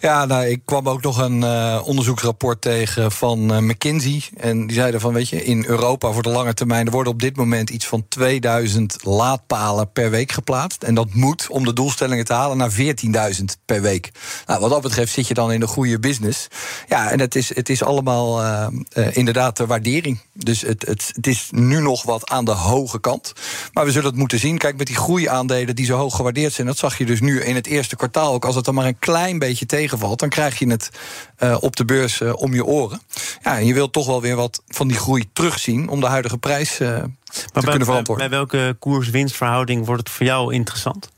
Ja, 0.01 0.25
nou, 0.25 0.47
ik 0.47 0.61
kwam 0.65 0.89
ook 0.89 1.03
nog 1.03 1.19
een 1.19 1.41
uh, 1.43 1.81
onderzoeksrapport 1.85 2.61
tegen 2.61 3.13
van 3.13 3.53
uh, 3.53 3.59
McKinsey. 3.59 4.23
En 4.37 4.67
die 4.67 4.77
zeiden 4.77 5.01
van, 5.01 5.13
weet 5.13 5.29
je, 5.29 5.45
in 5.45 5.65
Europa 5.67 6.13
voor 6.13 6.23
de 6.23 6.29
lange 6.29 6.55
termijn... 6.55 6.87
er 6.87 6.93
worden 6.93 7.13
op 7.13 7.21
dit 7.21 7.37
moment 7.37 7.71
iets 7.71 7.87
van 7.87 8.09
2000 8.09 8.97
laadpalen 9.03 9.93
per 9.93 10.11
week 10.11 10.33
geplaatst. 10.33 10.83
En 10.83 10.95
dat 10.95 11.15
moet, 11.15 11.47
om 11.49 11.65
de 11.65 11.73
doelstellingen 11.73 12.25
te 12.25 12.33
halen, 12.33 12.57
naar 12.57 12.73
14.000 12.73 13.45
per 13.65 13.83
week. 13.83 14.11
Nou, 14.47 14.61
wat 14.61 14.71
dat 14.71 14.83
betreft 14.83 15.13
zit 15.13 15.29
je 15.29 15.35
dan 15.35 15.53
in 15.53 15.63
een 15.63 15.69
goede 15.69 16.01
business. 16.01 16.49
Ja, 16.89 17.11
en 17.11 17.21
het 17.21 17.35
is, 17.35 17.55
het 17.55 17.69
is 17.69 17.83
allemaal 17.83 18.43
uh, 18.43 18.67
inderdaad 19.13 19.57
de 19.57 19.67
waardering. 19.67 20.21
Dus 20.33 20.61
het, 20.61 20.87
het, 20.87 21.11
het 21.15 21.27
is 21.27 21.49
nu 21.51 21.81
nog 21.81 22.03
wat 22.03 22.31
aan 22.31 22.45
de 22.45 22.51
hoge 22.51 23.01
kant. 23.01 23.33
Maar 23.73 23.85
we 23.85 23.93
zullen 23.93 24.09
het 24.09 24.19
moeten 24.19 24.39
zien. 24.39 24.59
Kijk, 24.59 24.77
met 24.77 24.87
die 24.87 24.97
groeiaandelen 24.97 25.77
die 25.77 25.87
zo 25.87 25.97
hoog 25.97 26.17
gewaardeerd 26.17 26.53
zijn... 26.53 26.67
dat 26.67 26.79
zag 26.79 26.99
je 26.99 27.07
dus 27.07 27.21
nu 27.21 27.41
in 27.41 27.55
het 27.55 27.67
eerste 27.67 27.97
kwartaal 27.97 28.13
ook. 28.23 28.45
Als 28.45 28.55
het 28.55 28.65
dan 28.65 28.75
maar 28.75 28.87
een 28.87 28.99
klein 28.99 29.39
beetje 29.39 29.67
tegenvalt, 29.67 30.19
dan 30.19 30.29
krijg 30.29 30.59
je 30.59 30.71
het 30.71 30.91
uh, 31.39 31.57
op 31.61 31.77
de 31.77 31.85
beurs 31.85 32.21
uh, 32.21 32.33
om 32.37 32.55
je 32.55 32.65
oren. 32.65 33.01
Ja, 33.43 33.59
en 33.59 33.67
je 33.67 33.75
wilt 33.75 33.93
toch 33.93 34.07
wel 34.07 34.21
weer 34.21 34.37
wat 34.37 34.63
van 34.69 34.89
die 34.89 34.97
groei 34.97 35.25
terugzien 35.33 35.89
om 35.89 36.01
de 36.01 36.07
huidige 36.07 36.39
prijs 36.39 36.81
uh, 36.81 36.89
te 36.89 37.09
bij, 37.53 37.63
kunnen 37.63 37.87
verantwoorden. 37.87 38.29
Bij 38.29 38.39
welke 38.39 38.77
koers-winstverhouding 38.79 39.87
wordt 39.87 40.01
het 40.01 40.11
voor 40.11 40.27
jou 40.27 40.55
interessant? 40.55 41.11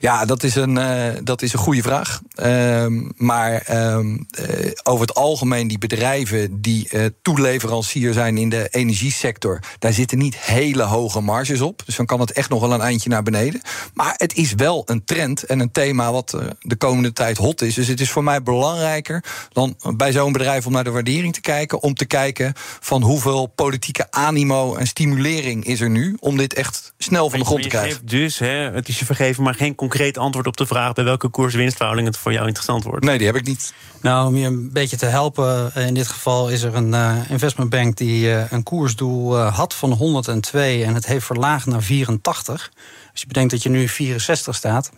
Ja, 0.00 0.24
dat 0.24 0.42
is 0.42 0.54
een, 0.54 0.76
uh, 0.76 1.08
dat 1.22 1.42
is 1.42 1.52
een 1.52 1.58
goede 1.58 1.82
vraag. 1.82 2.20
Um, 2.42 3.12
maar 3.16 3.66
um, 3.92 4.26
uh, 4.40 4.70
over 4.82 5.06
het 5.06 5.14
algemeen, 5.14 5.68
die 5.68 5.78
bedrijven 5.78 6.60
die 6.60 6.88
uh, 6.90 7.04
toeleverancier 7.22 8.12
zijn 8.12 8.38
in 8.38 8.48
de 8.48 8.68
energiesector, 8.70 9.60
daar 9.78 9.92
zitten 9.92 10.18
niet 10.18 10.36
hele 10.36 10.82
hoge 10.82 11.20
marges 11.20 11.60
op. 11.60 11.82
Dus 11.86 11.96
dan 11.96 12.06
kan 12.06 12.20
het 12.20 12.32
echt 12.32 12.48
nog 12.48 12.60
wel 12.60 12.72
een 12.72 12.80
eindje 12.80 13.08
naar 13.08 13.22
beneden. 13.22 13.60
Maar 13.94 14.14
het 14.16 14.34
is 14.34 14.54
wel 14.54 14.82
een 14.86 15.04
trend 15.04 15.42
en 15.42 15.60
een 15.60 15.70
thema 15.70 16.12
wat 16.12 16.38
de 16.60 16.76
komende 16.76 17.12
tijd 17.12 17.36
hot 17.36 17.62
is. 17.62 17.74
Dus 17.74 17.88
het 17.88 18.00
is 18.00 18.10
voor 18.10 18.24
mij 18.24 18.42
belangrijker 18.42 19.24
dan 19.52 19.76
bij 19.96 20.12
zo'n 20.12 20.32
bedrijf 20.32 20.66
om 20.66 20.72
naar 20.72 20.84
de 20.84 20.90
waardering 20.90 21.34
te 21.34 21.40
kijken. 21.40 21.82
Om 21.82 21.94
te 21.94 22.04
kijken 22.04 22.52
van 22.80 23.02
hoeveel 23.02 23.46
politieke 23.46 24.06
animo 24.10 24.74
en 24.74 24.86
stimulering 24.86 25.64
is 25.64 25.80
er 25.80 25.90
nu 25.90 26.16
om 26.20 26.36
dit 26.36 26.54
echt 26.54 26.92
snel 26.98 27.30
van 27.30 27.38
de 27.38 27.44
grond 27.44 27.62
te 27.62 27.68
krijgen. 27.68 28.06
Dus, 28.06 28.38
hè, 28.38 28.70
het 28.70 28.88
is 28.88 28.98
je 28.98 29.04
vergeven, 29.04 29.42
maar 29.42 29.54
geen 29.54 29.74
concreet 29.88 30.18
antwoord 30.18 30.46
op 30.46 30.56
de 30.56 30.66
vraag 30.66 30.92
bij 30.92 31.04
welke 31.04 31.28
koers-winstverhouding 31.28 32.06
het 32.06 32.16
voor 32.16 32.32
jou 32.32 32.46
interessant 32.46 32.84
wordt. 32.84 33.04
Nee, 33.04 33.18
die 33.18 33.26
heb 33.26 33.36
ik 33.36 33.46
niet. 33.46 33.74
Nou, 34.00 34.26
om 34.26 34.36
je 34.36 34.46
een 34.46 34.72
beetje 34.72 34.96
te 34.96 35.06
helpen, 35.06 35.74
in 35.74 35.94
dit 35.94 36.06
geval 36.06 36.48
is 36.48 36.62
er 36.62 36.74
een 36.74 36.92
uh, 36.92 37.16
investmentbank 37.28 37.96
die 37.96 38.26
uh, 38.26 38.52
een 38.52 38.62
koersdoel 38.62 39.36
uh, 39.36 39.56
had 39.56 39.74
van 39.74 39.92
102 39.92 40.84
en 40.84 40.94
het 40.94 41.06
heeft 41.06 41.26
verlaagd 41.26 41.66
naar 41.66 41.82
84. 41.82 42.70
Als 43.12 43.20
je 43.20 43.26
bedenkt 43.26 43.50
dat 43.50 43.62
je 43.62 43.68
nu 43.68 43.88
64 43.88 44.54
staat, 44.54 44.90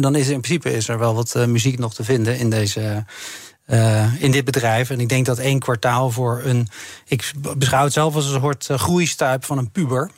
dan 0.00 0.14
is 0.14 0.28
in 0.28 0.40
principe 0.40 0.76
is 0.76 0.88
er 0.88 0.98
wel 0.98 1.14
wat 1.14 1.34
muziek 1.46 1.78
nog 1.78 1.94
te 1.94 2.04
vinden 2.04 2.38
in 2.38 2.50
deze. 2.50 3.04
Uh, 3.66 4.22
in 4.22 4.30
dit 4.30 4.44
bedrijf. 4.44 4.90
En 4.90 5.00
ik 5.00 5.08
denk 5.08 5.26
dat 5.26 5.38
één 5.38 5.58
kwartaal 5.58 6.10
voor 6.10 6.42
een. 6.44 6.68
Ik 7.06 7.32
beschouw 7.56 7.84
het 7.84 7.92
zelf 7.92 8.14
als 8.14 8.26
een 8.26 8.40
soort 8.40 8.66
groeistuip 8.66 9.44
van 9.44 9.58
een 9.58 9.70
puber. 9.70 10.10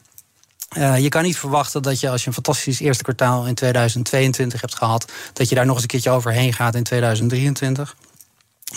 Uh, 0.79 0.99
je 0.99 1.09
kan 1.09 1.23
niet 1.23 1.37
verwachten 1.37 1.83
dat 1.83 2.01
je 2.01 2.11
als 2.11 2.21
je 2.21 2.27
een 2.27 2.33
fantastisch 2.33 2.81
eerste 2.81 3.03
kwartaal 3.03 3.47
in 3.47 3.55
2022 3.55 4.61
hebt 4.61 4.75
gehad, 4.75 5.13
dat 5.33 5.49
je 5.49 5.55
daar 5.55 5.67
nog 5.67 5.75
eens 5.75 5.83
een 5.83 5.89
keertje 5.89 6.11
overheen 6.11 6.53
gaat 6.53 6.75
in 6.75 6.83
2023. 6.83 7.97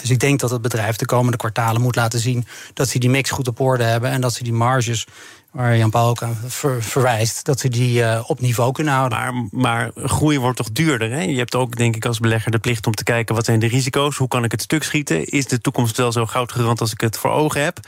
Dus 0.02 0.10
ik 0.10 0.20
denk 0.20 0.40
dat 0.40 0.50
het 0.50 0.62
bedrijf 0.62 0.96
de 0.96 1.06
komende 1.06 1.38
kwartalen 1.38 1.82
moet 1.82 1.96
laten 1.96 2.20
zien 2.20 2.46
dat 2.74 2.90
ze 2.90 3.00
die 3.00 3.10
mix 3.10 3.30
goed 3.30 3.48
op 3.48 3.60
orde 3.60 3.84
hebben 3.84 4.10
en 4.10 4.22
dat 4.22 4.34
ze 4.34 4.44
die 4.44 4.54
marges 4.54 5.06
waar 5.52 5.78
Jan 5.78 5.90
Paul 5.90 6.10
ook 6.10 6.24
aan 6.24 6.38
ver, 6.48 6.84
verwijst, 6.84 7.46
dat 7.46 7.60
ze 7.60 7.70
die 7.70 8.00
uh, 8.00 8.24
op 8.28 8.40
niveau 8.40 8.72
kunnen 8.72 8.94
houden. 8.94 9.50
Maar, 9.52 9.92
groei 9.96 10.40
wordt 10.40 10.58
toch 10.58 10.72
duurder? 10.72 11.12
Hè? 11.12 11.22
Je 11.22 11.38
hebt 11.38 11.56
ook, 11.56 11.76
denk 11.76 11.96
ik, 11.96 12.06
als 12.06 12.20
belegger 12.20 12.52
de 12.52 12.60
plicht 12.60 12.88
om 12.88 12.94
te 12.94 13.04
kijken 13.04 13.36
wat 13.36 13.46
zijn 13.46 13.60
de 13.60 13.68
risico's, 13.68 14.18
hoe 14.18 14.28
kan 14.28 14.44
ik 14.44 14.52
het 14.52 14.62
stuk 14.62 14.84
schieten? 14.84 15.26
Is 15.26 15.46
de 15.46 15.62
toekomst 15.62 15.98
wel 15.98 16.12
zo 16.12 16.26
goudgerand 16.26 16.82
als 16.82 16.92
ik 16.92 17.02
het 17.02 17.18
voor 17.18 17.32
ogen 17.32 17.64
heb? 17.64 17.80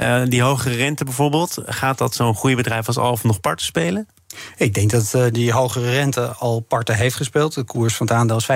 Uh, 0.00 0.22
die 0.24 0.42
hogere 0.42 0.74
rente 0.74 1.04
bijvoorbeeld, 1.04 1.58
gaat 1.66 1.98
dat 1.98 2.14
zo'n 2.14 2.36
groeibedrijf 2.36 2.86
als 2.86 2.98
Alphen 2.98 3.26
nog 3.26 3.40
parten 3.40 3.66
spelen? 3.66 4.08
Ik 4.56 4.74
denk 4.74 4.90
dat 4.90 5.12
uh, 5.16 5.24
die 5.30 5.52
hogere 5.52 5.90
rente 5.90 6.26
al 6.26 6.60
parten 6.60 6.94
heeft 6.94 7.16
gespeeld. 7.16 7.54
De 7.54 7.62
koers 7.62 7.94
van 7.94 8.06
het 8.06 8.16
aandeel 8.16 8.36
is 8.36 8.48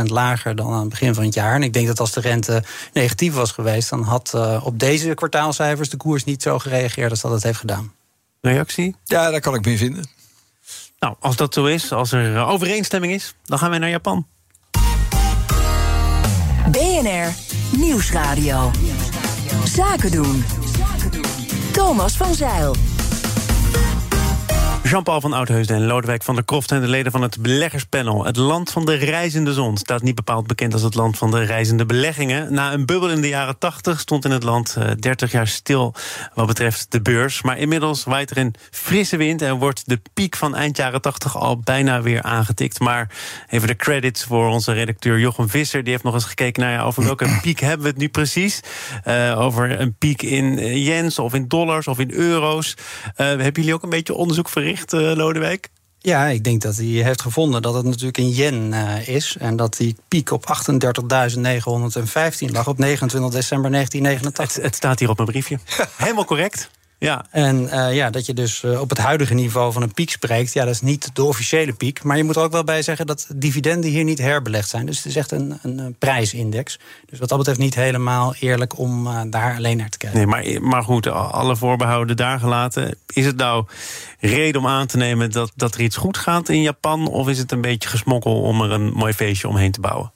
25% 0.00 0.02
lager 0.02 0.56
dan 0.56 0.72
aan 0.72 0.80
het 0.80 0.88
begin 0.88 1.14
van 1.14 1.24
het 1.24 1.34
jaar. 1.34 1.54
En 1.54 1.62
ik 1.62 1.72
denk 1.72 1.86
dat 1.86 2.00
als 2.00 2.12
de 2.12 2.20
rente 2.20 2.62
negatief 2.92 3.34
was 3.34 3.52
geweest, 3.52 3.90
dan 3.90 4.02
had 4.02 4.32
uh, 4.34 4.60
op 4.64 4.78
deze 4.78 5.14
kwartaalcijfers 5.14 5.88
de 5.88 5.96
koers 5.96 6.24
niet 6.24 6.42
zo 6.42 6.58
gereageerd 6.58 7.10
als 7.10 7.20
dat 7.20 7.32
het 7.32 7.42
heeft 7.42 7.58
gedaan. 7.58 7.92
Reactie? 8.40 8.96
Ja, 9.04 9.30
daar 9.30 9.40
kan 9.40 9.54
ik 9.54 9.64
mee 9.64 9.78
vinden. 9.78 10.08
Nou, 10.98 11.14
als 11.20 11.36
dat 11.36 11.54
zo 11.54 11.64
is, 11.64 11.92
als 11.92 12.12
er 12.12 12.44
overeenstemming 12.44 13.12
is, 13.12 13.34
dan 13.44 13.58
gaan 13.58 13.70
wij 13.70 13.78
naar 13.78 13.90
Japan. 13.90 14.26
BNR 16.70 17.34
Nieuwsradio. 17.76 18.70
Zaken 19.64 20.10
doen. 20.10 20.44
Thomas 21.78 22.16
van 22.16 22.34
Zeil. 22.34 22.97
Jean-Paul 24.82 25.20
van 25.20 25.32
Oudheusden 25.32 25.76
en 25.76 25.86
Lodewijk 25.86 26.22
van 26.22 26.34
der 26.34 26.44
Kroft 26.44 26.68
zijn 26.68 26.80
de 26.80 26.88
leden 26.88 27.12
van 27.12 27.22
het 27.22 27.42
beleggerspanel. 27.42 28.24
Het 28.24 28.36
land 28.36 28.70
van 28.70 28.84
de 28.84 28.94
reizende 28.94 29.52
zon 29.52 29.76
staat 29.76 30.02
niet 30.02 30.14
bepaald 30.14 30.46
bekend 30.46 30.72
als 30.72 30.82
het 30.82 30.94
land 30.94 31.18
van 31.18 31.30
de 31.30 31.42
reizende 31.42 31.86
beleggingen. 31.86 32.54
Na 32.54 32.72
een 32.72 32.86
bubbel 32.86 33.10
in 33.10 33.20
de 33.20 33.28
jaren 33.28 33.58
80 33.58 34.00
stond 34.00 34.24
in 34.24 34.30
het 34.30 34.42
land 34.42 34.76
30 34.98 35.28
eh, 35.28 35.34
jaar 35.34 35.46
stil 35.46 35.94
wat 36.34 36.46
betreft 36.46 36.92
de 36.92 37.00
beurs. 37.02 37.42
Maar 37.42 37.58
inmiddels 37.58 38.04
waait 38.04 38.30
er 38.30 38.38
een 38.38 38.54
frisse 38.70 39.16
wind 39.16 39.42
en 39.42 39.58
wordt 39.58 39.82
de 39.86 40.00
piek 40.14 40.36
van 40.36 40.56
eind 40.56 40.76
jaren 40.76 41.00
80 41.00 41.36
al 41.36 41.58
bijna 41.58 42.02
weer 42.02 42.22
aangetikt. 42.22 42.80
Maar 42.80 43.10
even 43.48 43.68
de 43.68 43.76
credits 43.76 44.24
voor 44.24 44.48
onze 44.48 44.72
redacteur 44.72 45.18
Jochem 45.18 45.48
Visser. 45.48 45.82
Die 45.82 45.92
heeft 45.92 46.04
nog 46.04 46.14
eens 46.14 46.24
gekeken 46.24 46.62
naar 46.62 46.72
ja, 46.72 46.82
over 46.82 47.04
welke 47.04 47.38
piek 47.42 47.60
hebben 47.60 47.82
we 47.82 47.88
het 47.88 47.98
nu 47.98 48.08
precies. 48.08 48.60
Uh, 49.06 49.40
over 49.40 49.80
een 49.80 49.94
piek 49.94 50.22
in 50.22 50.58
eh, 50.58 50.86
yens 50.86 51.18
of 51.18 51.34
in 51.34 51.48
dollars 51.48 51.86
of 51.86 51.98
in 51.98 52.10
euro's. 52.12 52.74
Uh, 52.76 53.16
hebben 53.26 53.52
jullie 53.52 53.74
ook 53.74 53.82
een 53.82 53.90
beetje 53.90 54.14
onderzoek 54.14 54.48
verricht? 54.48 54.67
Uh, 54.92 55.16
Lodewijk? 55.16 55.68
Ja, 55.98 56.26
ik 56.26 56.44
denk 56.44 56.62
dat 56.62 56.76
hij 56.76 56.84
heeft 56.84 57.22
gevonden 57.22 57.62
dat 57.62 57.74
het 57.74 57.84
natuurlijk 57.84 58.18
in 58.18 58.30
yen 58.30 58.72
uh, 58.72 59.08
is. 59.08 59.36
En 59.38 59.56
dat 59.56 59.76
die 59.76 59.96
piek 60.08 60.30
op 60.30 60.42
38.915 60.42 60.48
lag 62.50 62.68
op 62.68 62.78
29 62.78 63.30
december 63.30 63.70
1989. 63.70 64.54
Het, 64.54 64.64
het 64.64 64.74
staat 64.74 64.98
hier 64.98 65.08
op 65.08 65.16
mijn 65.16 65.28
briefje. 65.28 65.58
Helemaal 65.96 66.24
correct. 66.24 66.70
Ja. 66.98 67.24
En 67.30 67.62
uh, 67.62 67.94
ja, 67.94 68.10
dat 68.10 68.26
je 68.26 68.34
dus 68.34 68.62
uh, 68.62 68.80
op 68.80 68.88
het 68.88 68.98
huidige 68.98 69.34
niveau 69.34 69.72
van 69.72 69.82
een 69.82 69.92
piek 69.92 70.10
spreekt, 70.10 70.52
ja, 70.52 70.64
dat 70.64 70.74
is 70.74 70.80
niet 70.80 71.10
de 71.12 71.24
officiële 71.24 71.72
piek. 71.72 72.02
Maar 72.02 72.16
je 72.16 72.24
moet 72.24 72.36
er 72.36 72.42
ook 72.42 72.52
wel 72.52 72.64
bij 72.64 72.82
zeggen 72.82 73.06
dat 73.06 73.26
dividenden 73.34 73.90
hier 73.90 74.04
niet 74.04 74.18
herbelegd 74.18 74.68
zijn. 74.68 74.86
Dus 74.86 74.96
het 74.96 75.06
is 75.06 75.16
echt 75.16 75.30
een, 75.30 75.58
een 75.62 75.96
prijsindex. 75.98 76.78
Dus 77.06 77.18
wat 77.18 77.28
dat 77.28 77.38
betreft 77.38 77.58
niet 77.58 77.74
helemaal 77.74 78.34
eerlijk 78.40 78.78
om 78.78 79.06
uh, 79.06 79.20
daar 79.26 79.56
alleen 79.56 79.76
naar 79.76 79.88
te 79.88 79.98
kijken. 79.98 80.18
Nee, 80.18 80.26
maar, 80.26 80.62
maar 80.62 80.82
goed, 80.82 81.06
alle 81.06 81.56
voorbehouden 81.56 82.16
daar 82.16 82.38
gelaten. 82.38 82.98
Is 83.06 83.26
het 83.26 83.36
nou 83.36 83.66
reden 84.20 84.60
om 84.60 84.66
aan 84.66 84.86
te 84.86 84.96
nemen 84.96 85.30
dat, 85.30 85.52
dat 85.54 85.74
er 85.74 85.80
iets 85.80 85.96
goed 85.96 86.16
gaat 86.16 86.48
in 86.48 86.62
Japan? 86.62 87.08
Of 87.08 87.28
is 87.28 87.38
het 87.38 87.52
een 87.52 87.60
beetje 87.60 87.88
gesmokkel 87.88 88.40
om 88.40 88.62
er 88.62 88.70
een 88.70 88.92
mooi 88.92 89.12
feestje 89.12 89.48
omheen 89.48 89.72
te 89.72 89.80
bouwen? 89.80 90.12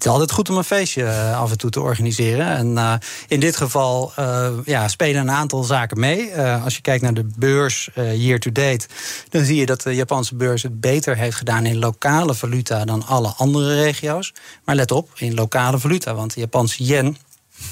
Het 0.00 0.08
is 0.08 0.14
altijd 0.14 0.32
goed 0.32 0.50
om 0.50 0.56
een 0.56 0.64
feestje 0.64 1.02
uh, 1.02 1.40
af 1.40 1.50
en 1.50 1.58
toe 1.58 1.70
te 1.70 1.80
organiseren. 1.80 2.46
En 2.46 2.72
uh, 2.72 2.94
in 3.28 3.40
dit 3.40 3.56
geval 3.56 4.12
uh, 4.18 4.48
ja, 4.64 4.88
spelen 4.88 5.20
een 5.20 5.30
aantal 5.30 5.62
zaken 5.62 6.00
mee. 6.00 6.36
als 6.36 6.74
je 6.74 6.80
kijkt 6.80 7.02
naar 7.02 7.14
de 7.14 7.26
beurs 7.36 7.90
year 7.94 8.38
to 8.38 8.52
date, 8.52 8.86
dan 9.28 9.44
zie 9.44 9.56
je 9.56 9.66
dat 9.66 9.82
de 9.82 9.94
Japanse 9.94 10.34
beurs 10.34 10.62
het 10.62 10.80
beter 10.80 11.16
heeft 11.16 11.36
gedaan 11.36 11.66
in 11.66 11.78
lokale 11.78 12.34
valuta 12.34 12.84
dan 12.84 13.06
alle 13.06 13.28
andere 13.36 13.82
regio's. 13.82 14.32
Maar 14.64 14.74
let 14.74 14.90
op, 14.90 15.10
in 15.14 15.34
lokale 15.34 15.78
valuta, 15.78 16.14
want 16.14 16.34
de 16.34 16.40
Japanse 16.40 16.84
yen 16.84 17.16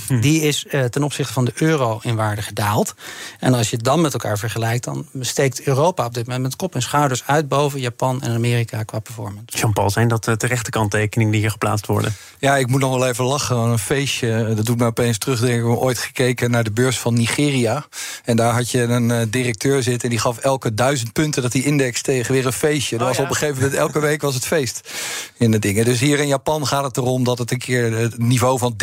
Hm. 0.07 0.21
Die 0.21 0.43
is 0.43 0.67
uh, 0.71 0.85
ten 0.85 1.03
opzichte 1.03 1.33
van 1.33 1.45
de 1.45 1.53
euro 1.55 1.99
in 2.03 2.17
waarde 2.17 2.43
gedaald. 2.43 2.95
En 3.39 3.55
als 3.55 3.71
je 3.71 3.77
het 3.77 3.85
dan 3.85 4.01
met 4.01 4.13
elkaar 4.13 4.39
vergelijkt, 4.39 4.85
dan 4.85 5.07
steekt 5.21 5.63
Europa 5.63 6.05
op 6.05 6.15
dit 6.15 6.27
moment 6.27 6.43
met 6.43 6.57
kop 6.57 6.75
en 6.75 6.83
schouders 6.83 7.23
uit 7.27 7.49
boven 7.49 7.81
Japan 7.81 8.23
en 8.23 8.35
Amerika 8.35 8.83
qua 8.83 8.99
performance. 8.99 9.59
Jean-Paul, 9.59 9.91
zijn 9.91 10.09
dat 10.09 10.25
de 10.25 10.37
terechte 10.37 10.71
kanttekeningen 10.71 11.33
die 11.33 11.41
hier 11.41 11.51
geplaatst 11.51 11.87
worden? 11.87 12.17
Ja, 12.39 12.57
ik 12.57 12.67
moet 12.67 12.81
nog 12.81 12.99
wel 12.99 13.09
even 13.09 13.25
lachen. 13.25 13.57
Een 13.57 13.79
feestje, 13.79 14.53
dat 14.57 14.67
doet 14.67 14.79
me 14.79 14.87
opeens 14.87 15.19
terugdenken. 15.19 15.63
We 15.63 15.67
hebben 15.69 15.87
ooit 15.87 15.99
gekeken 15.99 16.51
naar 16.51 16.65
de 16.65 16.71
beurs 16.71 16.99
van 16.99 17.15
Nigeria. 17.15 17.87
En 18.25 18.37
daar 18.37 18.53
had 18.53 18.71
je 18.71 18.83
een 18.83 19.09
uh, 19.09 19.21
directeur 19.29 19.83
zitten 19.83 20.03
en 20.03 20.11
die 20.11 20.19
gaf 20.19 20.39
elke 20.39 20.75
duizend 20.75 21.13
punten 21.13 21.43
dat 21.43 21.53
die 21.53 21.65
index 21.65 22.03
tegen 22.03 22.33
weer 22.33 22.47
een 22.47 22.53
feestje. 22.53 22.99
Dat 22.99 23.03
oh, 23.03 23.09
was 23.09 23.17
ja. 23.17 23.23
op 23.23 23.31
een 23.31 23.37
gegeven 23.37 23.63
moment, 23.63 23.79
elke 23.79 24.01
week 24.01 24.23
was 24.23 24.35
het 24.35 24.47
feest 24.47 24.91
in 25.37 25.51
de 25.51 25.59
dingen. 25.59 25.85
Dus 25.85 26.01
hier 26.01 26.19
in 26.19 26.27
Japan 26.27 26.67
gaat 26.67 26.85
het 26.85 26.97
erom 26.97 27.25
dat 27.25 27.39
het 27.39 27.51
een 27.51 27.59
keer 27.59 27.93
het 27.93 28.19
niveau 28.19 28.59
van 28.59 28.77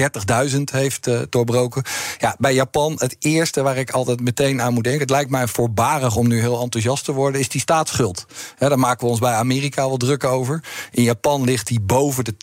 30.000 0.50 0.60
heeft 0.72 0.95
heeft 1.04 1.22
uh, 1.22 1.26
doorbroken. 1.30 1.84
Ja, 2.18 2.36
bij 2.40 2.54
Japan, 2.54 2.96
het 2.98 3.16
eerste 3.20 3.62
waar 3.62 3.78
ik 3.78 3.92
altijd 3.92 4.22
meteen 4.22 4.62
aan 4.62 4.74
moet 4.74 4.84
denken... 4.84 5.02
het 5.02 5.10
lijkt 5.10 5.30
mij 5.30 5.48
voorbarig 5.48 6.16
om 6.16 6.28
nu 6.28 6.40
heel 6.40 6.62
enthousiast 6.62 7.06
te 7.06 7.12
worden... 7.12 7.40
is 7.40 7.50
die 7.50 7.62
staatsschuld. 7.62 8.26
He, 8.58 8.70
daar 8.70 8.80
maken 8.80 9.06
we 9.06 9.12
ons 9.12 9.20
bij 9.20 9.34
Amerika 9.34 9.88
wel 9.88 9.98
druk 9.98 10.24
over. 10.24 10.64
In 10.92 11.04
Japan 11.04 11.44
ligt 11.44 11.68
die 11.68 11.80
boven 11.80 12.24
de 12.24 12.36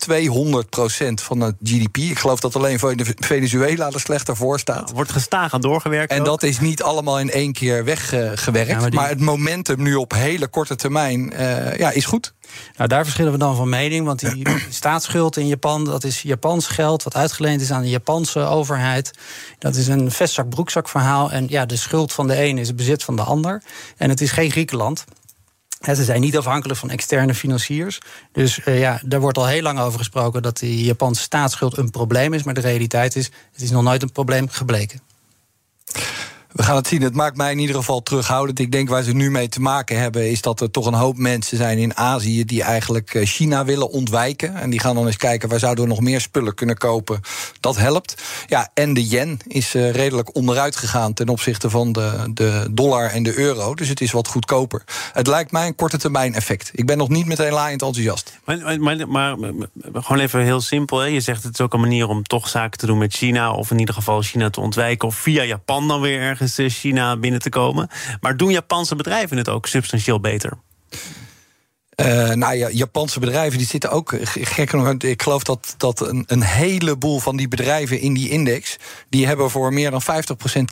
200% 1.11 1.14
van 1.14 1.40
het 1.40 1.54
GDP. 1.62 1.97
Ik 1.97 2.18
geloof 2.18 2.40
dat 2.40 2.56
alleen 2.56 2.78
Venezuela 3.18 3.90
er 3.90 4.00
slechter 4.00 4.37
voor 4.37 4.59
staat. 4.59 4.88
Ja, 4.88 4.94
wordt 4.94 5.12
gestaag 5.12 5.52
aan 5.54 5.61
doorgewerkt. 5.61 6.12
En 6.12 6.21
ook. 6.21 6.26
dat 6.26 6.42
is 6.42 6.61
niet 6.61 6.82
allemaal 6.82 7.21
in 7.21 7.30
één 7.30 7.52
keer 7.52 7.85
weggewerkt. 7.85 8.71
Ja, 8.71 8.80
maar, 8.80 8.90
die... 8.90 9.00
maar, 9.00 9.09
het 9.09 9.21
momentum 9.21 9.82
nu 9.82 9.94
op 9.94 10.12
hele 10.12 10.49
korte 10.49 10.76
termijn 10.76 11.32
uh, 11.32 11.76
ja, 11.76 11.90
is 11.90 12.04
goed. 12.04 12.35
Nou, 12.76 12.88
daar 12.88 13.02
verschillen 13.04 13.32
we 13.32 13.38
dan 13.38 13.56
van 13.56 13.68
mening. 13.68 14.06
Want 14.06 14.21
die 14.21 14.49
staatsschuld 14.71 15.37
in 15.37 15.47
Japan, 15.47 15.85
dat 15.85 16.04
is 16.04 16.23
Japans 16.23 16.66
geld... 16.66 17.02
wat 17.02 17.14
uitgeleend 17.14 17.61
is 17.61 17.71
aan 17.71 17.82
de 17.82 17.88
Japanse 17.88 18.41
overheid. 18.46 19.11
Dat 19.58 19.75
is 19.75 19.88
een 19.88 20.11
vestzak-broekzak 20.11 20.88
verhaal. 20.88 21.30
En 21.30 21.46
ja, 21.49 21.66
de 21.66 21.76
schuld 21.76 22.12
van 22.12 22.26
de 22.26 22.44
een 22.44 22.58
is 22.58 22.66
het 22.66 22.76
bezit 22.76 23.04
van 23.04 23.16
de 23.16 23.22
ander. 23.22 23.62
En 23.96 24.08
het 24.08 24.20
is 24.20 24.30
geen 24.30 24.50
Griekenland. 24.50 25.04
Ze 25.82 26.04
zijn 26.04 26.20
niet 26.20 26.37
afhankelijk 26.37 26.78
van 26.78 26.90
externe 26.90 27.34
financiers. 27.34 27.99
Dus 28.32 28.66
uh, 28.66 28.80
ja, 28.80 29.00
daar 29.04 29.20
wordt 29.20 29.38
al 29.38 29.46
heel 29.46 29.62
lang 29.62 29.80
over 29.80 29.99
gesproken 29.99 30.42
dat 30.42 30.58
die 30.58 30.84
Japanse 30.84 31.22
staatsschuld 31.22 31.76
een 31.76 31.90
probleem 31.90 32.32
is. 32.34 32.42
Maar 32.42 32.54
de 32.54 32.61
realiteit 32.61 33.16
is, 33.16 33.30
het 33.52 33.62
is 33.62 33.70
nog 33.70 33.82
nooit 33.82 34.02
een 34.02 34.12
probleem 34.12 34.49
gebleken. 34.49 35.00
We 36.52 36.62
gaan 36.62 36.76
het 36.76 36.87
zien. 36.87 37.02
Het 37.02 37.14
maakt 37.14 37.37
mij 37.37 37.52
in 37.52 37.59
ieder 37.59 37.76
geval 37.76 38.02
terughoudend. 38.02 38.59
Ik 38.59 38.73
denk 38.73 38.88
waar 38.88 39.02
ze 39.02 39.12
nu 39.12 39.30
mee 39.30 39.49
te 39.49 39.61
maken 39.61 39.99
hebben, 39.99 40.30
is 40.30 40.40
dat 40.40 40.61
er 40.61 40.71
toch 40.71 40.87
een 40.87 40.94
hoop 40.94 41.16
mensen 41.16 41.56
zijn 41.56 41.78
in 41.78 41.97
Azië 41.97 42.44
die 42.44 42.62
eigenlijk 42.62 43.14
eh, 43.14 43.26
China 43.26 43.64
willen 43.64 43.90
ontwijken. 43.90 44.54
En 44.54 44.71
die 44.71 44.80
gaan 44.80 44.94
dan 44.94 45.06
eens 45.06 45.16
kijken 45.16 45.49
waar 45.49 45.59
zouden 45.59 45.85
we 45.85 45.90
nog 45.90 46.00
meer 46.00 46.21
spullen 46.21 46.54
kunnen 46.54 46.76
kopen. 46.76 47.21
Dat 47.61 47.76
helpt. 47.76 48.23
Ja, 48.47 48.71
en 48.75 48.94
de 48.94 49.09
yen 49.09 49.38
is 49.47 49.75
uh, 49.75 49.90
redelijk 49.90 50.35
onderuit 50.37 50.76
gegaan 50.76 51.12
ten 51.12 51.28
opzichte 51.28 51.71
van 51.71 51.92
de, 51.92 52.30
de 52.35 52.68
dollar 52.71 53.11
en 53.11 53.23
de 53.23 53.38
euro. 53.38 53.75
Dus 53.75 53.88
het 53.88 54.00
is 54.00 54.12
wat 54.12 54.28
goedkoper. 54.28 54.82
Het 55.12 55.26
lijkt 55.26 55.52
mij 55.52 55.66
een 55.66 55.75
korte 55.75 55.99
termijn 55.99 56.35
effect. 56.35 56.71
Ik 56.75 56.87
ben 56.87 56.99
nog 56.99 57.09
niet 57.09 57.26
meteen 57.26 57.52
laaiend 57.52 57.82
enthousiast. 57.82 58.38
Maar, 58.44 58.80
maar, 58.80 59.09
maar, 59.09 59.38
maar, 59.38 59.52
gewoon 59.92 60.23
even 60.23 60.40
heel 60.40 60.61
simpel. 60.61 60.99
Hè. 60.99 61.06
Je 61.06 61.21
zegt 61.21 61.42
het 61.42 61.52
is 61.52 61.61
ook 61.61 61.73
een 61.73 61.80
manier 61.80 62.09
om 62.09 62.23
toch 62.23 62.49
zaken 62.49 62.78
te 62.78 62.87
doen 62.87 62.99
met 62.99 63.14
China. 63.14 63.52
Of 63.52 63.71
in 63.71 63.78
ieder 63.78 63.94
geval 63.94 64.23
China 64.23 64.50
te 64.50 64.61
ontwijken. 64.61 65.09
Of 65.09 65.14
via 65.14 65.42
Japan 65.42 65.88
dan 65.88 66.00
weer 66.00 66.21
ergens 66.21 66.41
China 66.49 67.16
binnen 67.16 67.40
te 67.40 67.49
komen. 67.49 67.88
Maar 68.20 68.37
doen 68.37 68.50
Japanse 68.50 68.96
bedrijven 68.96 69.37
het 69.37 69.49
ook 69.49 69.66
substantieel 69.66 70.20
beter? 70.20 70.58
Uh, 71.96 72.30
nou 72.30 72.54
ja, 72.54 72.68
Japanse 72.70 73.20
bedrijven 73.20 73.58
die 73.58 73.66
zitten 73.66 73.90
ook 73.90 74.14
gek 74.40 74.72
nog. 74.72 74.92
Ik 74.92 75.22
geloof 75.22 75.42
dat, 75.42 75.75
dat 75.76 76.00
een, 76.00 76.25
een 76.26 76.42
heleboel 76.42 77.18
van 77.18 77.37
die 77.37 77.49
bedrijven 77.49 78.00
in 78.00 78.14
die 78.14 78.28
index. 78.30 78.76
die 79.08 79.26
hebben 79.26 79.50
voor 79.50 79.72
meer 79.72 79.90
dan 79.90 80.02
50% 80.02 80.04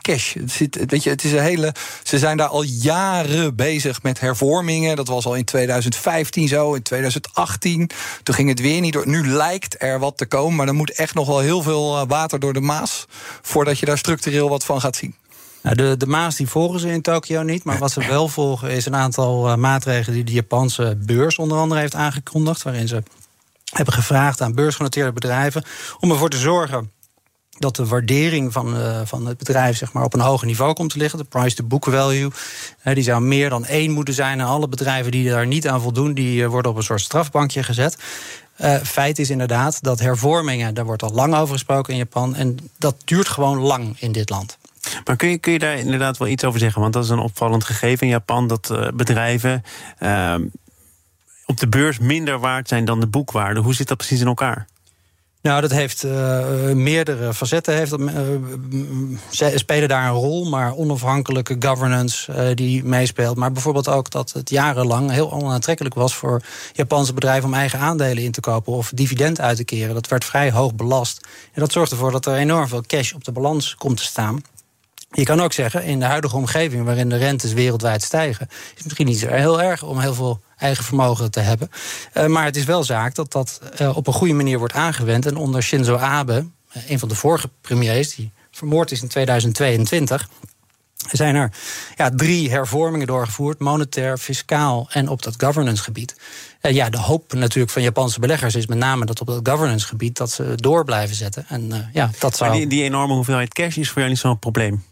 cash. 0.00 0.34
Het, 0.34 0.50
zit, 0.50 0.84
weet 0.86 1.02
je, 1.02 1.10
het 1.10 1.24
is 1.24 1.32
een 1.32 1.42
hele. 1.42 1.74
Ze 2.02 2.18
zijn 2.18 2.36
daar 2.36 2.48
al 2.48 2.62
jaren 2.62 3.56
bezig 3.56 4.02
met 4.02 4.20
hervormingen. 4.20 4.96
Dat 4.96 5.08
was 5.08 5.26
al 5.26 5.34
in 5.34 5.44
2015 5.44 6.48
zo, 6.48 6.74
in 6.74 6.82
2018. 6.82 7.90
Toen 8.22 8.34
ging 8.34 8.48
het 8.48 8.60
weer 8.60 8.80
niet 8.80 8.92
door. 8.92 9.08
Nu 9.08 9.26
lijkt 9.26 9.82
er 9.82 9.98
wat 9.98 10.16
te 10.16 10.26
komen, 10.26 10.56
maar 10.56 10.68
er 10.68 10.74
moet 10.74 10.92
echt 10.92 11.14
nog 11.14 11.26
wel 11.26 11.40
heel 11.40 11.62
veel 11.62 11.96
eh, 11.96 12.02
water 12.08 12.40
door 12.40 12.52
de 12.52 12.60
Maas. 12.60 13.06
voordat 13.42 13.78
je 13.78 13.86
daar 13.86 13.98
structureel 13.98 14.48
wat 14.48 14.64
van 14.64 14.80
gaat 14.80 14.96
zien. 14.96 15.14
Nou, 15.62 15.76
de, 15.76 15.96
de 15.96 16.06
Maas 16.06 16.36
die 16.36 16.48
volgen 16.48 16.80
ze 16.80 16.88
in 16.88 17.02
Tokio 17.02 17.42
niet. 17.42 17.64
Maar 17.64 17.78
wat 17.78 17.90
ze 17.90 18.06
wel 18.06 18.28
volgen 18.28 18.70
is 18.70 18.86
een 18.86 18.96
aantal 18.96 19.48
uh, 19.48 19.54
maatregelen 19.54 20.14
die 20.14 20.24
de 20.24 20.32
Japanse 20.32 20.98
beurs 20.98 21.38
onder 21.38 21.58
andere 21.58 21.80
heeft 21.80 21.94
aangekondigd. 21.94 22.62
Waarin 22.62 22.88
ze 22.88 23.02
hebben 23.72 23.94
gevraagd 23.94 24.40
aan 24.40 24.54
beursgenoteerde 24.54 25.12
bedrijven 25.12 25.64
om 26.00 26.10
ervoor 26.10 26.30
te 26.30 26.38
zorgen 26.38 26.90
dat 27.58 27.76
de 27.76 27.86
waardering 27.86 28.52
van, 28.52 28.76
uh, 28.76 29.00
van 29.04 29.26
het 29.26 29.38
bedrijf 29.38 29.76
zeg 29.76 29.92
maar, 29.92 30.04
op 30.04 30.14
een 30.14 30.20
hoger 30.20 30.46
niveau 30.46 30.72
komt 30.72 30.90
te 30.90 30.98
liggen. 30.98 31.18
De 31.18 31.24
price-to-book 31.24 31.84
value. 31.84 32.30
Uh, 32.84 32.94
die 32.94 33.04
zou 33.04 33.20
meer 33.20 33.48
dan 33.48 33.64
één 33.64 33.90
moeten 33.90 34.14
zijn. 34.14 34.40
En 34.40 34.46
alle 34.46 34.68
bedrijven 34.68 35.10
die 35.10 35.30
daar 35.30 35.46
niet 35.46 35.68
aan 35.68 35.80
voldoen, 35.80 36.14
die 36.14 36.48
worden 36.48 36.70
op 36.70 36.76
een 36.76 36.82
soort 36.82 37.00
strafbankje 37.00 37.62
gezet. 37.62 37.96
feit 38.82 39.18
is 39.18 39.30
inderdaad 39.30 39.82
dat 39.82 40.00
hervormingen, 40.00 40.74
daar 40.74 40.84
wordt 40.84 41.02
al 41.02 41.12
lang 41.12 41.34
over 41.34 41.54
gesproken 41.54 41.92
in 41.92 41.98
Japan. 41.98 42.34
En 42.34 42.70
dat 42.78 42.96
duurt 43.04 43.28
gewoon 43.28 43.58
lang 43.58 43.96
in 43.98 44.12
dit 44.12 44.30
land. 44.30 44.58
Maar 45.04 45.16
kun 45.16 45.38
je, 45.40 45.58
daar 45.58 45.78
inderdaad 45.78 46.18
wel 46.18 46.28
iets 46.28 46.44
over 46.44 46.60
zeggen? 46.60 46.80
Want 46.80 46.92
dat 46.92 47.04
is 47.04 47.10
een 47.10 47.18
opvallend 47.18 47.64
gegeven 47.64 48.06
in 48.06 48.12
Japan 48.12 48.46
dat 48.46 48.70
uh, 48.72 48.88
bedrijven 48.94 49.62
uh, 50.02 50.34
op 51.46 51.60
de 51.60 51.68
beurs 51.68 51.98
minder 51.98 52.38
waard 52.38 52.68
zijn 52.68 52.84
dan 52.84 53.00
de 53.00 53.06
boekwaarde. 53.06 53.60
Hoe 53.60 53.74
zit 53.74 53.88
dat 53.88 53.96
precies 53.96 54.20
in 54.20 54.26
elkaar? 54.26 54.66
Nou, 55.42 55.60
dat 55.60 55.70
heeft 55.70 56.04
uh, 56.04 56.44
meerdere 56.72 57.34
facetten. 57.34 57.76
Heeft, 57.76 57.94
ze 59.30 59.52
spelen 59.54 59.88
daar 59.88 60.06
een 60.08 60.14
rol, 60.14 60.48
maar 60.48 60.74
onafhankelijke 60.74 61.56
governance 61.58 62.54
die 62.54 62.84
meespeelt. 62.84 63.36
Maar 63.36 63.52
bijvoorbeeld 63.52 63.88
ook 63.88 64.10
dat 64.10 64.32
het 64.32 64.50
jarenlang 64.50 65.10
heel 65.10 65.32
onaantrekkelijk 65.32 65.94
was 65.94 66.14
voor 66.14 66.42
Japanse 66.72 67.14
bedrijven 67.14 67.48
om 67.48 67.54
eigen 67.54 67.78
aandelen 67.78 68.22
in 68.22 68.32
te 68.32 68.40
kopen 68.40 68.72
of 68.72 68.90
dividend 68.94 69.40
uit 69.40 69.56
te 69.56 69.64
keren. 69.64 69.94
Dat 69.94 70.08
werd 70.08 70.24
vrij 70.24 70.50
hoog 70.50 70.74
belast. 70.74 71.26
En 71.52 71.60
dat 71.60 71.72
zorgt 71.72 71.90
ervoor 71.90 72.12
dat 72.12 72.26
er 72.26 72.34
enorm 72.34 72.68
veel 72.68 72.82
cash 72.86 73.12
op 73.12 73.24
de 73.24 73.32
balans 73.32 73.74
komt 73.74 73.96
te 73.96 74.04
staan. 74.04 74.42
Je 75.12 75.24
kan 75.24 75.40
ook 75.40 75.52
zeggen, 75.52 75.84
in 75.84 75.98
de 75.98 76.04
huidige 76.04 76.36
omgeving 76.36 76.84
waarin 76.84 77.08
de 77.08 77.16
rentes 77.16 77.52
wereldwijd 77.52 78.02
stijgen, 78.02 78.46
is 78.50 78.70
het 78.74 78.84
misschien 78.84 79.06
niet 79.06 79.18
zo 79.18 79.28
heel 79.28 79.62
erg 79.62 79.82
om 79.82 79.98
heel 79.98 80.14
veel 80.14 80.40
eigen 80.56 80.84
vermogen 80.84 81.30
te 81.30 81.40
hebben. 81.40 81.70
Uh, 82.14 82.26
maar 82.26 82.44
het 82.44 82.56
is 82.56 82.64
wel 82.64 82.84
zaak 82.84 83.14
dat 83.14 83.32
dat 83.32 83.60
uh, 83.80 83.96
op 83.96 84.06
een 84.06 84.12
goede 84.12 84.34
manier 84.34 84.58
wordt 84.58 84.74
aangewend. 84.74 85.26
En 85.26 85.36
onder 85.36 85.62
Shinzo 85.62 85.96
Abe, 85.96 86.46
een 86.88 86.98
van 86.98 87.08
de 87.08 87.14
vorige 87.14 87.50
premiers, 87.60 88.14
die 88.14 88.30
vermoord 88.50 88.90
is 88.90 89.02
in 89.02 89.08
2022. 89.08 90.28
Zijn 91.10 91.34
er 91.34 91.52
ja, 91.96 92.10
drie 92.10 92.50
hervormingen 92.50 93.06
doorgevoerd: 93.06 93.58
monetair, 93.58 94.18
fiscaal 94.18 94.88
en 94.90 95.08
op 95.08 95.22
dat 95.22 95.34
governance 95.42 95.82
gebied. 95.82 96.16
Uh, 96.62 96.72
ja, 96.72 96.90
de 96.90 96.98
hoop 96.98 97.32
natuurlijk 97.32 97.72
van 97.72 97.82
Japanse 97.82 98.20
beleggers 98.20 98.54
is 98.54 98.66
met 98.66 98.78
name 98.78 99.04
dat 99.04 99.20
op 99.20 99.26
dat 99.26 99.48
governance 99.48 99.86
gebied 99.86 100.16
dat 100.16 100.30
ze 100.30 100.52
door 100.54 100.84
blijven 100.84 101.16
zetten. 101.16 101.44
En, 101.48 101.90
ja, 101.92 102.10
dat 102.18 102.36
zou... 102.36 102.50
Maar 102.50 102.58
die, 102.58 102.68
die 102.68 102.82
enorme 102.82 103.14
hoeveelheid 103.14 103.54
cash 103.54 103.76
is 103.76 103.88
voor 103.88 103.98
jou 103.98 104.08
niet 104.08 104.20
zo'n 104.20 104.38
probleem? 104.38 104.84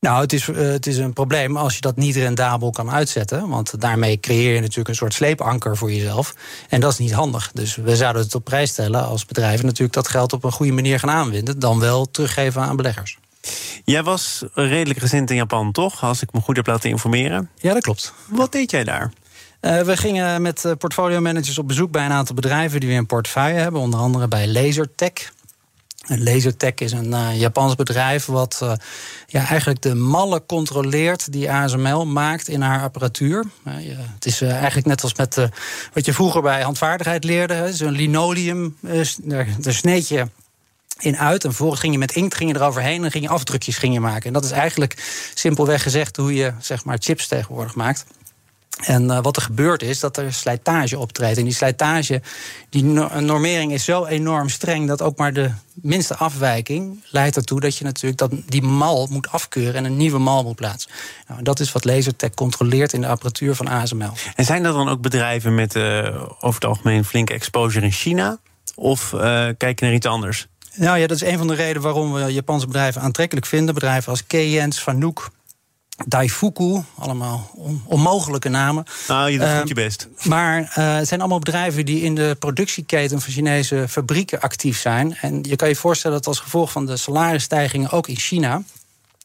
Nou, 0.00 0.20
het 0.20 0.32
is, 0.32 0.48
uh, 0.48 0.56
het 0.56 0.86
is 0.86 0.96
een 0.96 1.12
probleem 1.12 1.56
als 1.56 1.74
je 1.74 1.80
dat 1.80 1.96
niet 1.96 2.16
rendabel 2.16 2.70
kan 2.70 2.90
uitzetten. 2.90 3.48
Want 3.48 3.80
daarmee 3.80 4.20
creëer 4.20 4.54
je 4.54 4.60
natuurlijk 4.60 4.88
een 4.88 4.94
soort 4.94 5.14
sleepanker 5.14 5.76
voor 5.76 5.92
jezelf. 5.92 6.34
En 6.68 6.80
dat 6.80 6.92
is 6.92 6.98
niet 6.98 7.12
handig. 7.12 7.50
Dus 7.54 7.76
we 7.76 7.96
zouden 7.96 8.22
het 8.22 8.34
op 8.34 8.44
prijs 8.44 8.70
stellen 8.70 9.04
als 9.04 9.26
bedrijven 9.26 9.64
natuurlijk 9.66 9.92
dat 9.92 10.08
geld 10.08 10.32
op 10.32 10.44
een 10.44 10.52
goede 10.52 10.72
manier 10.72 10.98
gaan 10.98 11.10
aanwenden. 11.10 11.58
Dan 11.58 11.80
wel 11.80 12.10
teruggeven 12.10 12.62
aan 12.62 12.76
beleggers. 12.76 13.18
Jij 13.84 14.02
was 14.02 14.44
redelijk 14.54 14.98
recent 14.98 15.30
in 15.30 15.36
Japan, 15.36 15.72
toch? 15.72 16.04
Als 16.04 16.22
ik 16.22 16.32
me 16.32 16.40
goed 16.40 16.56
heb 16.56 16.66
laten 16.66 16.90
informeren. 16.90 17.50
Ja, 17.56 17.72
dat 17.72 17.82
klopt. 17.82 18.12
Wat 18.26 18.52
deed 18.52 18.70
jij 18.70 18.84
daar? 18.84 19.12
Uh, 19.60 19.80
we 19.80 19.96
gingen 19.96 20.42
met 20.42 20.64
uh, 20.64 20.72
portfolio 20.78 21.20
managers 21.20 21.58
op 21.58 21.68
bezoek 21.68 21.90
bij 21.90 22.04
een 22.04 22.12
aantal 22.12 22.34
bedrijven 22.34 22.80
die 22.80 22.88
we 22.88 22.94
in 22.94 23.06
portefeuille 23.06 23.58
hebben. 23.58 23.80
Onder 23.80 24.00
andere 24.00 24.28
bij 24.28 24.48
Lasertech. 24.48 25.32
Lasertech 26.18 26.74
is 26.74 26.92
een 26.92 27.10
uh, 27.10 27.40
Japans 27.40 27.74
bedrijf 27.74 28.26
wat 28.26 28.60
uh, 28.62 28.72
ja, 29.26 29.46
eigenlijk 29.46 29.82
de 29.82 29.94
mallen 29.94 30.46
controleert 30.46 31.32
die 31.32 31.52
ASML 31.52 32.06
maakt 32.06 32.48
in 32.48 32.60
haar 32.60 32.82
apparatuur. 32.82 33.44
Ja, 33.64 33.96
het 34.14 34.26
is 34.26 34.40
eigenlijk 34.40 34.86
net 34.86 35.02
als 35.02 35.14
met 35.14 35.48
wat 35.92 36.04
je 36.04 36.12
vroeger 36.12 36.42
bij 36.42 36.62
handvaardigheid 36.62 37.24
leerde. 37.24 37.72
Zo'n 37.72 37.90
linoleum, 37.90 38.76
daar 38.80 39.46
sneed 39.74 40.08
je 40.08 40.26
in 41.00 41.16
uit. 41.16 41.44
En 41.44 41.50
vervolgens 41.50 41.80
ging 41.80 41.92
je 41.92 41.98
met 41.98 42.12
inkt 42.12 42.34
ging 42.34 42.50
je 42.50 42.56
eroverheen 42.56 43.04
en 43.04 43.10
ging 43.10 43.24
je 43.24 43.30
afdrukjes 43.30 43.78
ging 43.78 43.94
je 43.94 44.00
maken. 44.00 44.26
En 44.26 44.32
dat 44.32 44.44
is 44.44 44.50
eigenlijk 44.50 44.96
simpelweg 45.34 45.82
gezegd 45.82 46.16
hoe 46.16 46.34
je 46.34 46.52
zeg 46.60 46.84
maar, 46.84 46.96
chips 47.00 47.26
tegenwoordig 47.26 47.74
maakt. 47.74 48.04
En 48.80 49.04
uh, 49.04 49.18
wat 49.22 49.36
er 49.36 49.42
gebeurt 49.42 49.82
is 49.82 50.00
dat 50.00 50.16
er 50.16 50.32
slijtage 50.32 50.98
optreedt. 50.98 51.38
En 51.38 51.44
die 51.44 51.54
slijtage, 51.54 52.22
die 52.68 52.84
normering 53.20 53.72
is 53.72 53.84
zo 53.84 54.04
enorm 54.04 54.48
streng 54.48 54.88
dat 54.88 55.02
ook 55.02 55.18
maar 55.18 55.32
de 55.32 55.50
minste 55.74 56.16
afwijking 56.16 57.04
leidt 57.10 57.36
ertoe 57.36 57.60
dat 57.60 57.76
je 57.76 57.84
natuurlijk 57.84 58.18
dat 58.20 58.32
die 58.46 58.62
mal 58.62 59.06
moet 59.10 59.28
afkeuren 59.28 59.74
en 59.74 59.84
een 59.84 59.96
nieuwe 59.96 60.18
mal 60.18 60.42
moet 60.42 60.54
plaatsen. 60.54 60.90
Nou, 61.28 61.42
dat 61.42 61.60
is 61.60 61.72
wat 61.72 61.84
Lasertech 61.84 62.34
controleert 62.34 62.92
in 62.92 63.00
de 63.00 63.06
apparatuur 63.06 63.54
van 63.54 63.68
ASML. 63.68 64.12
En 64.34 64.44
zijn 64.44 64.62
dat 64.62 64.74
dan 64.74 64.88
ook 64.88 65.00
bedrijven 65.00 65.54
met 65.54 65.74
uh, 65.74 66.06
over 66.38 66.60
het 66.60 66.64
algemeen 66.64 67.04
flinke 67.04 67.32
exposure 67.32 67.84
in 67.84 67.92
China? 67.92 68.38
Of 68.74 69.12
uh, 69.12 69.20
kijk 69.56 69.80
je 69.80 69.84
naar 69.84 69.94
iets 69.94 70.06
anders? 70.06 70.46
Nou 70.74 70.98
ja, 70.98 71.06
dat 71.06 71.16
is 71.16 71.28
een 71.28 71.38
van 71.38 71.46
de 71.46 71.54
redenen 71.54 71.82
waarom 71.82 72.12
we 72.12 72.32
Japanse 72.32 72.66
bedrijven 72.66 73.02
aantrekkelijk 73.02 73.46
vinden. 73.46 73.74
Bedrijven 73.74 74.10
als 74.10 74.26
Keyence, 74.26 74.80
Fanuc, 74.80 75.28
Daifuku, 76.06 76.82
allemaal 76.98 77.50
on 77.54 77.82
onmogelijke 77.84 78.48
namen. 78.48 78.84
Nou, 79.08 79.30
je 79.30 79.38
doet 79.38 79.46
uh, 79.46 79.60
je 79.64 79.74
best. 79.74 80.08
Maar 80.22 80.60
uh, 80.60 80.94
het 80.96 81.08
zijn 81.08 81.20
allemaal 81.20 81.38
bedrijven 81.38 81.84
die 81.84 82.02
in 82.02 82.14
de 82.14 82.36
productieketen 82.38 83.20
van 83.20 83.32
Chinese 83.32 83.84
fabrieken 83.88 84.40
actief 84.40 84.80
zijn. 84.80 85.16
En 85.20 85.42
je 85.42 85.56
kan 85.56 85.68
je 85.68 85.76
voorstellen 85.76 86.16
dat 86.16 86.26
als 86.26 86.38
gevolg 86.38 86.72
van 86.72 86.86
de 86.86 86.96
salarisstijgingen 86.96 87.90
ook 87.90 88.08
in 88.08 88.16
China 88.16 88.62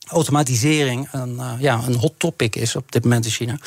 automatisering 0.07 1.07
een, 1.11 1.35
uh, 1.35 1.51
ja, 1.59 1.81
een 1.87 1.95
hot 1.95 2.13
topic 2.17 2.55
is 2.55 2.75
op 2.75 2.91
dit 2.91 3.03
moment 3.03 3.25
in 3.25 3.31
China. 3.31 3.57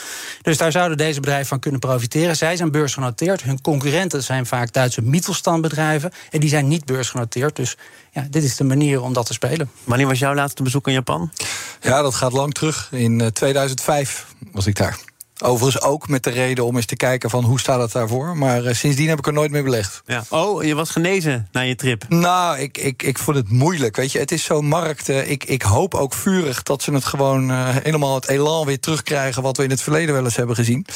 Dus 0.42 0.56
daar 0.56 0.72
zouden 0.72 0.96
deze 0.96 1.20
bedrijven 1.20 1.46
van 1.46 1.58
kunnen 1.58 1.80
profiteren. 1.80 2.36
Zij 2.36 2.56
zijn 2.56 2.70
beursgenoteerd. 2.70 3.42
Hun 3.42 3.60
concurrenten 3.60 4.22
zijn 4.22 4.46
vaak 4.46 4.72
Duitse 4.72 5.02
Mittelstandbedrijven. 5.02 6.12
En 6.30 6.40
die 6.40 6.48
zijn 6.48 6.68
niet 6.68 6.84
beursgenoteerd. 6.84 7.56
Dus 7.56 7.76
ja, 8.12 8.26
dit 8.30 8.42
is 8.42 8.56
de 8.56 8.64
manier 8.64 9.02
om 9.02 9.12
dat 9.12 9.26
te 9.26 9.32
spelen. 9.32 9.70
Wanneer 9.84 10.06
was 10.06 10.18
jouw 10.18 10.34
laatste 10.34 10.62
bezoek 10.62 10.86
in 10.86 10.92
Japan? 10.92 11.32
Ja, 11.80 12.02
dat 12.02 12.14
gaat 12.14 12.32
lang 12.32 12.54
terug. 12.54 12.88
In 12.92 13.30
2005 13.32 14.26
was 14.52 14.66
ik 14.66 14.76
daar. 14.76 14.98
Overigens 15.44 15.84
ook 15.84 16.08
met 16.08 16.24
de 16.24 16.30
reden 16.30 16.64
om 16.64 16.76
eens 16.76 16.86
te 16.86 16.96
kijken 16.96 17.30
van 17.30 17.44
hoe 17.44 17.60
staat 17.60 17.80
het 17.80 17.92
daarvoor. 17.92 18.36
Maar 18.36 18.64
uh, 18.64 18.72
sindsdien 18.72 19.08
heb 19.08 19.18
ik 19.18 19.26
er 19.26 19.32
nooit 19.32 19.50
meer 19.50 19.62
belegd. 19.62 20.02
Ja. 20.06 20.24
Oh, 20.28 20.64
je 20.64 20.74
was 20.74 20.90
genezen 20.90 21.48
na 21.52 21.60
je 21.60 21.74
trip? 21.74 22.04
Nou, 22.08 22.58
ik, 22.58 22.78
ik, 22.78 23.02
ik 23.02 23.18
vond 23.18 23.36
het 23.36 23.50
moeilijk. 23.50 23.96
Weet 23.96 24.12
je, 24.12 24.18
het 24.18 24.32
is 24.32 24.44
zo'n 24.44 24.66
markt. 24.66 25.08
Uh, 25.08 25.30
ik, 25.30 25.44
ik 25.44 25.62
hoop 25.62 25.94
ook 25.94 26.14
vurig 26.14 26.62
dat 26.62 26.82
ze 26.82 26.92
het 26.92 27.04
gewoon 27.04 27.50
uh, 27.50 27.68
helemaal 27.82 28.14
het 28.14 28.28
elan 28.28 28.66
weer 28.66 28.80
terugkrijgen. 28.80 29.42
wat 29.42 29.56
we 29.56 29.64
in 29.64 29.70
het 29.70 29.82
verleden 29.82 30.14
wel 30.14 30.24
eens 30.24 30.36
hebben 30.36 30.56
gezien. 30.56 30.86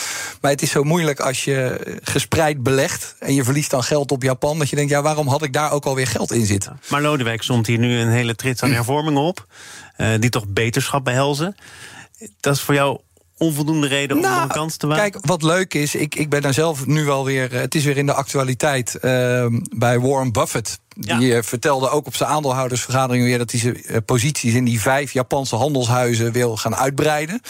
Maar 0.41 0.51
het 0.51 0.63
is 0.63 0.71
zo 0.71 0.83
moeilijk 0.83 1.21
als 1.21 1.45
je 1.45 1.81
gespreid 2.03 2.63
belegt. 2.63 3.15
en 3.19 3.35
je 3.35 3.45
verliest 3.45 3.71
dan 3.71 3.83
geld 3.83 4.11
op 4.13 4.23
Japan. 4.23 4.59
dat 4.59 4.71
je 4.71 4.77
denkt, 4.77 4.91
ja, 4.91 5.03
waarom 5.03 5.29
had 5.29 5.43
ik 5.43 5.53
daar 5.53 5.73
ook 5.73 5.85
alweer 5.85 6.07
geld 6.07 6.33
in 6.33 6.47
zitten? 6.47 6.73
Ja. 6.81 6.87
Maar 6.89 7.03
Lodewijk 7.03 7.43
somt 7.43 7.67
hier 7.67 7.79
nu 7.79 7.99
een 7.99 8.11
hele 8.11 8.35
trits 8.35 8.63
aan 8.63 8.73
hervormingen 8.73 9.23
op. 9.23 9.47
die 10.19 10.31
toch 10.31 10.49
beterschap 10.49 11.05
behelzen. 11.05 11.57
Dat 12.41 12.55
is 12.55 12.61
voor 12.61 12.75
jou 12.75 13.01
onvoldoende 13.43 13.87
reden 13.87 14.17
om 14.17 14.23
nou, 14.23 14.43
een 14.43 14.49
kans 14.49 14.77
te 14.77 14.87
maken? 14.87 15.11
Kijk, 15.11 15.27
wat 15.27 15.43
leuk 15.43 15.75
is, 15.75 15.95
ik, 15.95 16.15
ik 16.15 16.29
ben 16.29 16.43
daar 16.43 16.55
zelf 16.55 16.87
nu 16.87 17.05
wel 17.05 17.25
weer... 17.25 17.53
het 17.53 17.75
is 17.75 17.85
weer 17.85 17.97
in 17.97 18.07
de 18.07 18.13
actualiteit 18.13 18.99
uh, 19.03 19.47
bij 19.77 20.01
Warren 20.01 20.33
Buffett. 20.33 20.81
Die 20.97 21.27
ja. 21.27 21.37
uh, 21.37 21.43
vertelde 21.43 21.91
ook 21.91 22.07
op 22.07 22.17
zijn 22.17 22.29
aandeelhoudersvergadering 22.29 23.25
weer... 23.25 23.39
dat 23.39 23.51
hij 23.51 23.61
zijn 23.61 23.83
uh, 23.87 23.97
posities 24.05 24.55
in 24.55 24.65
die 24.65 24.81
vijf 24.81 25.13
Japanse 25.13 25.57
handelshuizen 25.57 26.33
wil 26.33 26.57
gaan 26.57 26.77
uitbreiden. 26.77 27.41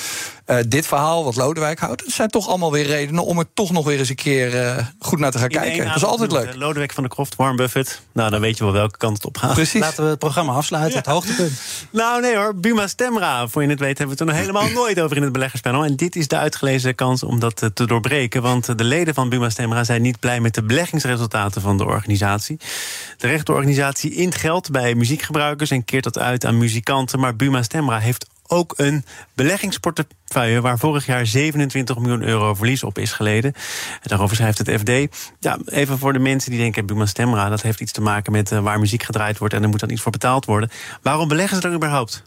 Uh, 0.47 0.57
dit 0.69 0.87
verhaal, 0.87 1.25
wat 1.25 1.37
Lodewijk 1.37 1.79
houdt... 1.79 2.05
dat 2.05 2.13
zijn 2.13 2.29
toch 2.29 2.49
allemaal 2.49 2.73
weer 2.73 2.87
redenen 2.87 3.25
om 3.25 3.39
er 3.39 3.47
toch 3.55 3.71
nog 3.71 3.85
weer 3.85 3.99
eens 3.99 4.09
een 4.09 4.15
keer 4.15 4.51
goed 4.99 5.19
naar 5.19 5.31
te 5.31 5.39
gaan 5.39 5.51
in 5.51 5.57
kijken. 5.57 5.87
Dat 5.87 5.97
is 5.97 6.05
altijd 6.05 6.33
leuk. 6.33 6.55
Lodewijk 6.55 6.93
van 6.93 7.03
de 7.03 7.09
Kroft, 7.09 7.37
Warren 7.37 7.57
Buffett. 7.57 8.03
Nou, 8.13 8.31
dan 8.31 8.41
weet 8.41 8.59
je 8.59 8.65
wel 8.65 8.73
welke 8.73 8.97
kant 8.97 9.17
het 9.17 9.27
op 9.27 9.37
gaat. 9.37 9.55
Precies. 9.55 9.81
Laten 9.81 10.05
we 10.05 10.11
het 10.11 10.19
programma 10.19 10.53
afsluiten, 10.53 10.93
ja. 10.93 10.99
het 10.99 11.07
hoogtepunt. 11.07 11.61
Nou 11.91 12.21
nee 12.21 12.37
hoor, 12.37 12.55
Buma 12.55 12.87
Stemra, 12.87 13.49
voor 13.49 13.63
je 13.63 13.69
het 13.69 13.81
weet... 13.81 13.99
hebben 13.99 14.17
we 14.17 14.23
het 14.23 14.31
er 14.31 14.37
nog 14.37 14.47
helemaal 14.47 14.71
nooit 14.83 15.01
over 15.01 15.17
in 15.17 15.23
het 15.23 15.33
beleggerspanel. 15.33 15.85
En 15.85 15.97
dit 15.97 16.17
is 16.17 16.29
de 16.29 16.37
uitgelezen 16.37 16.95
kans 16.95 17.23
om 17.23 17.41
dat 17.41 17.71
te 17.75 17.87
doorbreken. 17.87 18.43
Want 18.43 18.79
de 18.79 18.85
leden 18.85 19.15
van 19.15 19.29
Buma 19.29 19.51
Stemra 19.51 19.85
zijn 19.85 20.03
niet 20.03 20.21
blij 20.21 20.41
met 20.41 20.55
de 20.55 20.63
beleggingsresultaten 20.63 21.63
van 21.63 21.77
de 21.77 21.85
organisatie. 21.85 22.57
De 23.17 23.27
rechtenorganisatie 23.33 24.14
int 24.14 24.35
geld 24.35 24.71
bij 24.71 24.95
muziekgebruikers 24.95 25.71
en 25.71 25.85
keert 25.85 26.05
dat 26.05 26.18
uit 26.18 26.45
aan 26.45 26.59
muzikanten. 26.59 27.21
Maar 27.21 27.37
Buma 27.37 27.62
Stemra 27.62 27.99
heeft 27.99 28.27
ook 28.47 28.75
een 28.77 29.05
beleggingsportefeuille 29.35 30.61
waar 30.61 30.79
vorig 30.79 31.07
jaar 31.07 31.27
27 31.27 31.99
miljoen 31.99 32.23
euro 32.23 32.55
verlies 32.55 32.83
op 32.83 32.99
is 32.99 33.12
geleden. 33.12 33.53
Daarover 34.03 34.37
schrijft 34.37 34.59
het 34.59 34.71
FD. 34.81 35.16
Ja, 35.38 35.59
even 35.64 35.99
voor 35.99 36.12
de 36.12 36.18
mensen 36.18 36.51
die 36.51 36.61
denken: 36.61 36.87
Buma 36.87 37.07
Stemra, 37.07 37.49
dat 37.49 37.62
heeft 37.62 37.81
iets 37.81 37.92
te 37.92 38.01
maken 38.01 38.33
met 38.33 38.51
uh, 38.51 38.59
waar 38.59 38.79
muziek 38.79 39.03
gedraaid 39.03 39.38
wordt 39.38 39.55
en 39.55 39.62
er 39.62 39.68
moet 39.68 39.81
dan 39.81 39.90
iets 39.90 40.03
voor 40.03 40.12
betaald 40.12 40.45
worden. 40.45 40.71
Waarom 41.03 41.29
beleggen 41.29 41.57
ze 41.57 41.62
dan 41.62 41.75
überhaupt? 41.75 42.23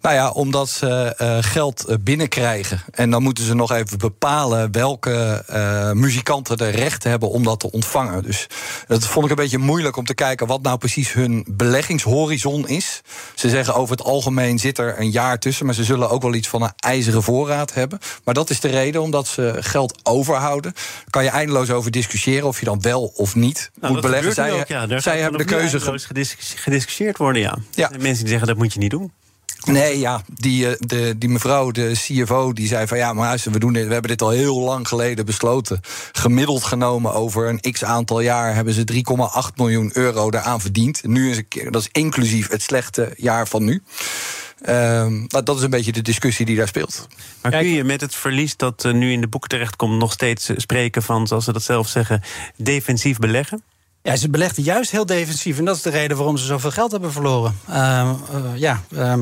Nou 0.00 0.14
ja, 0.14 0.30
omdat 0.30 0.68
ze 0.68 1.16
uh, 1.20 1.38
geld 1.40 1.96
binnenkrijgen. 2.00 2.82
En 2.90 3.10
dan 3.10 3.22
moeten 3.22 3.44
ze 3.44 3.54
nog 3.54 3.72
even 3.72 3.98
bepalen 3.98 4.72
welke 4.72 5.44
uh, 5.50 5.92
muzikanten 5.92 6.56
er 6.56 6.70
recht 6.70 7.04
hebben 7.04 7.30
om 7.30 7.44
dat 7.44 7.60
te 7.60 7.70
ontvangen. 7.70 8.22
Dus 8.22 8.46
dat 8.86 9.06
vond 9.06 9.24
ik 9.24 9.30
een 9.30 9.36
beetje 9.36 9.58
moeilijk 9.58 9.96
om 9.96 10.04
te 10.04 10.14
kijken 10.14 10.46
wat 10.46 10.62
nou 10.62 10.78
precies 10.78 11.12
hun 11.12 11.44
beleggingshorizon 11.48 12.68
is. 12.68 13.02
Ze 13.34 13.48
zeggen 13.48 13.74
over 13.74 13.96
het 13.96 14.06
algemeen 14.06 14.58
zit 14.58 14.78
er 14.78 15.00
een 15.00 15.10
jaar 15.10 15.38
tussen, 15.38 15.66
maar 15.66 15.74
ze 15.74 15.84
zullen 15.84 16.10
ook 16.10 16.22
wel 16.22 16.34
iets 16.34 16.48
van 16.48 16.62
een 16.62 16.72
ijzeren 16.76 17.22
voorraad 17.22 17.74
hebben. 17.74 17.98
Maar 18.24 18.34
dat 18.34 18.50
is 18.50 18.60
de 18.60 18.68
reden, 18.68 19.02
omdat 19.02 19.26
ze 19.26 19.56
geld 19.60 20.00
overhouden. 20.02 20.72
Daar 20.72 21.10
kan 21.10 21.24
je 21.24 21.30
eindeloos 21.30 21.70
over 21.70 21.90
discussiëren 21.90 22.48
of 22.48 22.58
je 22.58 22.64
dan 22.64 22.80
wel 22.80 23.12
of 23.14 23.34
niet 23.34 23.70
nou, 23.80 23.92
moet 23.92 24.02
beleggen. 24.02 24.32
Zij, 24.32 24.52
ook, 24.52 24.66
ja. 24.66 25.00
zij 25.00 25.20
hebben 25.20 25.38
de 25.38 25.44
keuze. 25.44 25.80
gediscussieerd 26.36 27.16
worden, 27.16 27.42
ja. 27.42 27.58
ja. 27.70 27.90
Mensen 27.98 28.20
die 28.20 28.28
zeggen 28.28 28.46
dat 28.46 28.56
moet 28.56 28.72
je 28.72 28.78
niet 28.78 28.90
doen. 28.90 29.12
Nee, 29.66 29.98
ja, 29.98 30.22
die, 30.34 30.76
de, 30.78 31.18
die 31.18 31.28
mevrouw, 31.28 31.70
de 31.70 31.92
CFO, 31.94 32.52
die 32.52 32.66
zei 32.66 32.86
van 32.86 32.98
ja, 32.98 33.12
maar 33.12 33.42
we, 33.44 33.58
doen 33.58 33.72
dit, 33.72 33.86
we 33.86 33.92
hebben 33.92 34.10
dit 34.10 34.22
al 34.22 34.30
heel 34.30 34.60
lang 34.60 34.88
geleden 34.88 35.26
besloten. 35.26 35.80
Gemiddeld 36.12 36.64
genomen 36.64 37.14
over 37.14 37.48
een 37.48 37.72
x 37.72 37.84
aantal 37.84 38.20
jaar 38.20 38.54
hebben 38.54 38.74
ze 38.74 38.84
3,8 38.92 39.54
miljoen 39.54 39.90
euro 39.92 40.30
daaraan 40.30 40.60
verdiend. 40.60 41.06
Nu 41.06 41.30
is 41.30 41.36
het, 41.36 41.72
dat 41.72 41.82
is 41.82 41.88
inclusief 41.92 42.48
het 42.48 42.62
slechte 42.62 43.12
jaar 43.16 43.48
van 43.48 43.64
nu. 43.64 43.82
Um, 44.68 45.26
dat 45.28 45.56
is 45.56 45.62
een 45.62 45.70
beetje 45.70 45.92
de 45.92 46.02
discussie 46.02 46.46
die 46.46 46.56
daar 46.56 46.68
speelt. 46.68 47.08
Maar 47.42 47.50
kun 47.50 47.66
je 47.66 47.84
met 47.84 48.00
het 48.00 48.14
verlies 48.14 48.56
dat 48.56 48.84
uh, 48.84 48.92
nu 48.92 49.12
in 49.12 49.20
de 49.20 49.28
boeken 49.28 49.48
terechtkomt... 49.48 49.98
nog 49.98 50.12
steeds 50.12 50.50
spreken 50.56 51.02
van, 51.02 51.26
zoals 51.26 51.44
ze 51.44 51.52
dat 51.52 51.62
zelf 51.62 51.88
zeggen, 51.88 52.22
defensief 52.56 53.18
beleggen? 53.18 53.62
Ja, 54.02 54.16
ze 54.16 54.30
belegden 54.30 54.64
juist 54.64 54.90
heel 54.90 55.06
defensief. 55.06 55.58
En 55.58 55.64
dat 55.64 55.76
is 55.76 55.82
de 55.82 55.90
reden 55.90 56.16
waarom 56.16 56.36
ze 56.36 56.44
zoveel 56.44 56.70
geld 56.70 56.90
hebben 56.90 57.12
verloren. 57.12 57.58
Uh, 57.70 58.10
ja, 58.54 58.82
uh, 58.90 59.14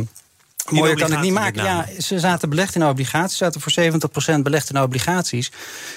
mooier 0.70 0.96
kan 0.96 1.11
het 1.11 1.20
niet 1.20 1.33
maken. 1.33 1.64
Ja, 1.64 1.87
ze 1.98 2.18
zaten 2.18 2.48
belegd 2.48 2.74
in 2.74 2.87
obligaties. 2.87 3.38
Ze 3.38 3.44
zaten 3.44 3.61
voor 3.61 4.38
70% 4.38 4.42
belegd 4.42 4.70
in 4.70 4.81
obligaties. 4.81 5.53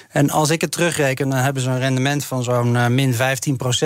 En 0.10 0.30
als 0.30 0.50
ik 0.50 0.62
het 0.62 0.72
terugreken, 0.72 1.30
dan 1.30 1.40
hebben 1.40 1.62
ze 1.62 1.70
een 1.70 1.80
rendement 1.80 2.26
van 2.26 2.44
zo'n 2.44 2.76
uh, 2.76 2.88
min 2.88 3.14
15% 3.14 3.18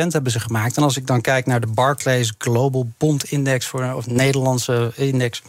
hebben 0.07 0.31
ze 0.31 0.39
gemaakt. 0.39 0.77
En 0.77 0.83
als 0.83 0.97
ik 0.97 1.07
dan 1.07 1.21
kijk 1.21 1.45
naar 1.45 1.61
de 1.61 1.67
Barclays 1.67 2.33
Global 2.37 2.91
Bond 2.97 3.23
Index... 3.23 3.65
Voor, 3.65 3.93
of 3.93 4.07
Nederlandse 4.07 4.91
index... 4.95 5.41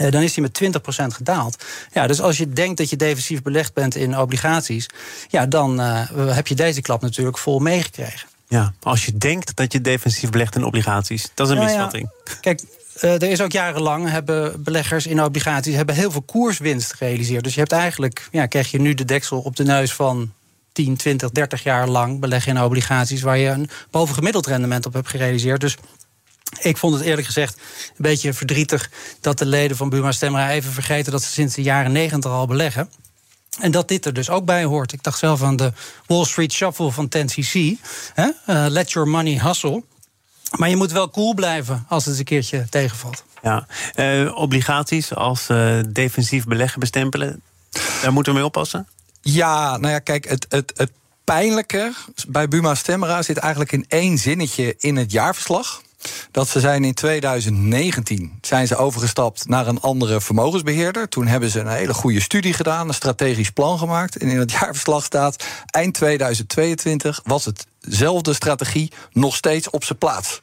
Uh, 0.00 0.10
dan 0.10 0.22
is 0.22 0.34
die 0.34 0.42
met 0.42 0.62
20% 0.62 1.04
gedaald. 1.06 1.64
Ja, 1.92 2.06
dus 2.06 2.20
als 2.20 2.38
je 2.38 2.52
denkt 2.52 2.76
dat 2.76 2.90
je 2.90 2.96
defensief 2.96 3.42
belegd 3.42 3.74
bent 3.74 3.94
in 3.94 4.18
obligaties, 4.18 4.86
ja, 5.28 5.46
dan 5.46 5.80
uh, 5.80 6.00
heb 6.34 6.46
je 6.46 6.54
deze 6.54 6.80
klap 6.80 7.00
natuurlijk 7.00 7.38
vol 7.38 7.58
meegekregen. 7.58 8.28
Ja, 8.48 8.72
als 8.82 9.04
je 9.04 9.18
denkt 9.18 9.56
dat 9.56 9.72
je 9.72 9.80
defensief 9.80 10.30
belegt 10.30 10.54
in 10.54 10.64
obligaties, 10.64 11.30
dat 11.34 11.48
is 11.48 11.56
een 11.56 11.64
misvatting. 11.64 12.10
Ja. 12.24 12.32
Kijk, 12.40 12.62
uh, 13.02 13.14
er 13.14 13.30
is 13.30 13.40
ook 13.40 13.52
jarenlang 13.52 14.10
hebben 14.10 14.62
beleggers 14.62 15.06
in 15.06 15.22
obligaties 15.22 15.74
hebben 15.74 15.94
heel 15.94 16.10
veel 16.10 16.22
koerswinst 16.22 16.94
gerealiseerd. 16.94 17.44
Dus 17.44 17.54
je 17.54 17.60
hebt 17.60 17.72
eigenlijk, 17.72 18.28
ja, 18.32 18.46
krijg 18.46 18.70
je 18.70 18.80
nu 18.80 18.94
de 18.94 19.04
deksel 19.04 19.40
op 19.40 19.56
de 19.56 19.64
neus 19.64 19.94
van 19.94 20.32
10, 20.72 20.96
20, 20.96 21.30
30 21.30 21.62
jaar 21.62 21.88
lang 21.88 22.20
beleggen 22.20 22.56
in 22.56 22.62
obligaties 22.62 23.22
waar 23.22 23.38
je 23.38 23.48
een 23.48 23.70
bovengemiddeld 23.90 24.46
rendement 24.46 24.86
op 24.86 24.92
hebt 24.92 25.08
gerealiseerd. 25.08 25.60
Dus 25.60 25.76
ik 26.60 26.76
vond 26.76 26.94
het 26.94 27.04
eerlijk 27.04 27.26
gezegd 27.26 27.56
een 27.56 27.94
beetje 27.96 28.32
verdrietig 28.32 28.90
dat 29.20 29.38
de 29.38 29.46
leden 29.46 29.76
van 29.76 29.88
Buma 29.88 30.12
Stemra 30.12 30.50
even 30.50 30.72
vergeten 30.72 31.12
dat 31.12 31.22
ze 31.22 31.30
sinds 31.30 31.54
de 31.54 31.62
jaren 31.62 31.92
90 31.92 32.30
al 32.30 32.46
beleggen. 32.46 32.90
En 33.60 33.70
dat 33.70 33.88
dit 33.88 34.04
er 34.04 34.12
dus 34.12 34.30
ook 34.30 34.44
bij 34.44 34.64
hoort. 34.64 34.92
Ik 34.92 35.02
dacht 35.02 35.18
zelf 35.18 35.42
aan 35.42 35.56
de 35.56 35.72
Wall 36.06 36.24
Street 36.24 36.52
Shuffle 36.52 36.90
van 36.90 37.08
10cc. 37.16 37.52
Hè? 38.14 38.24
Uh, 38.46 38.66
let 38.68 38.90
your 38.90 39.08
money 39.08 39.38
hustle. 39.38 39.82
Maar 40.56 40.68
je 40.68 40.76
moet 40.76 40.92
wel 40.92 41.10
cool 41.10 41.34
blijven 41.34 41.84
als 41.88 42.04
het 42.04 42.18
een 42.18 42.24
keertje 42.24 42.66
tegenvalt. 42.70 43.24
Ja, 43.42 43.66
uh, 43.94 44.36
obligaties 44.36 45.14
als 45.14 45.48
uh, 45.48 45.78
defensief 45.88 46.44
beleggen 46.44 46.80
bestempelen, 46.80 47.42
daar 48.02 48.12
moeten 48.12 48.32
we 48.32 48.38
mee 48.38 48.48
oppassen? 48.48 48.88
Ja, 49.20 49.76
nou 49.76 49.92
ja, 49.92 49.98
kijk, 49.98 50.28
het, 50.28 50.46
het, 50.48 50.72
het 50.76 50.90
pijnlijke 51.24 51.92
bij 52.28 52.48
Buma 52.48 52.74
Stemra 52.74 53.22
zit 53.22 53.36
eigenlijk 53.36 53.72
in 53.72 53.84
één 53.88 54.18
zinnetje 54.18 54.74
in 54.78 54.96
het 54.96 55.12
jaarverslag 55.12 55.82
dat 56.30 56.48
ze 56.48 56.60
zijn 56.60 56.84
in 56.84 56.94
2019 56.94 58.38
zijn 58.40 58.66
ze 58.66 58.76
overgestapt 58.76 59.48
naar 59.48 59.66
een 59.66 59.80
andere 59.80 60.20
vermogensbeheerder. 60.20 61.08
Toen 61.08 61.26
hebben 61.26 61.50
ze 61.50 61.60
een 61.60 61.68
hele 61.68 61.94
goede 61.94 62.20
studie 62.20 62.52
gedaan, 62.52 62.88
een 62.88 62.94
strategisch 62.94 63.50
plan 63.50 63.78
gemaakt. 63.78 64.16
En 64.16 64.28
in 64.28 64.38
het 64.38 64.50
jaarverslag 64.50 65.04
staat 65.04 65.44
eind 65.70 65.94
2022 65.94 67.20
was 67.24 67.44
hetzelfde 67.88 68.34
strategie 68.34 68.92
nog 69.12 69.36
steeds 69.36 69.70
op 69.70 69.84
zijn 69.84 69.98
plaats. 69.98 70.40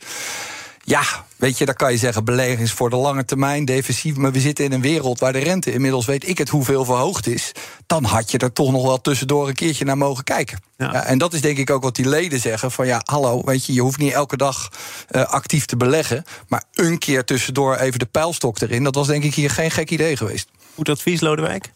Ja, 0.88 1.04
weet 1.36 1.58
je, 1.58 1.66
dan 1.66 1.76
kan 1.76 1.92
je 1.92 1.98
zeggen 1.98 2.26
beleggings 2.26 2.72
voor 2.72 2.90
de 2.90 2.96
lange 2.96 3.26
termijn, 3.26 3.66
defensief. 3.66 4.16
Maar 4.16 4.32
we 4.32 4.40
zitten 4.40 4.66
in 4.66 4.72
een 4.72 4.82
wereld 4.82 5.20
waar 5.20 5.34
de 5.34 5.40
rente 5.40 5.74
inmiddels 5.74 6.06
weet 6.06 6.28
ik 6.28 6.38
het 6.38 6.50
hoeveel 6.50 6.86
verhoogd 6.86 7.28
is. 7.28 7.52
Dan 7.88 8.04
had 8.04 8.32
je 8.32 8.38
er 8.38 8.54
toch 8.54 8.72
nog 8.72 8.84
wel 8.84 9.02
tussendoor 9.02 9.48
een 9.48 9.54
keertje 9.54 9.86
naar 9.86 9.98
mogen 9.98 10.24
kijken. 10.24 10.60
Ja. 10.78 10.92
Ja, 10.92 11.04
en 11.04 11.18
dat 11.18 11.34
is 11.34 11.42
denk 11.42 11.58
ik 11.58 11.70
ook 11.70 11.84
wat 11.84 11.96
die 11.96 12.10
leden 12.10 12.40
zeggen: 12.40 12.72
van 12.72 12.88
ja, 12.88 13.02
hallo, 13.04 13.42
weet 13.46 13.66
je, 13.66 13.74
je 13.74 13.82
hoeft 13.82 13.98
niet 13.98 14.14
elke 14.14 14.38
dag 14.38 14.72
uh, 15.12 15.24
actief 15.24 15.66
te 15.66 15.78
beleggen. 15.78 16.24
Maar 16.48 16.64
een 16.74 16.98
keer 16.98 17.26
tussendoor 17.26 17.76
even 17.76 18.00
de 18.00 18.06
pijlstok 18.06 18.60
erin. 18.62 18.84
Dat 18.84 18.96
was 18.96 19.08
denk 19.08 19.24
ik 19.24 19.36
hier 19.36 19.50
geen 19.50 19.72
gek 19.72 19.90
idee 19.90 20.18
geweest. 20.18 20.48
Goed 20.76 20.90
advies, 20.90 21.22
Lodewijk? 21.22 21.72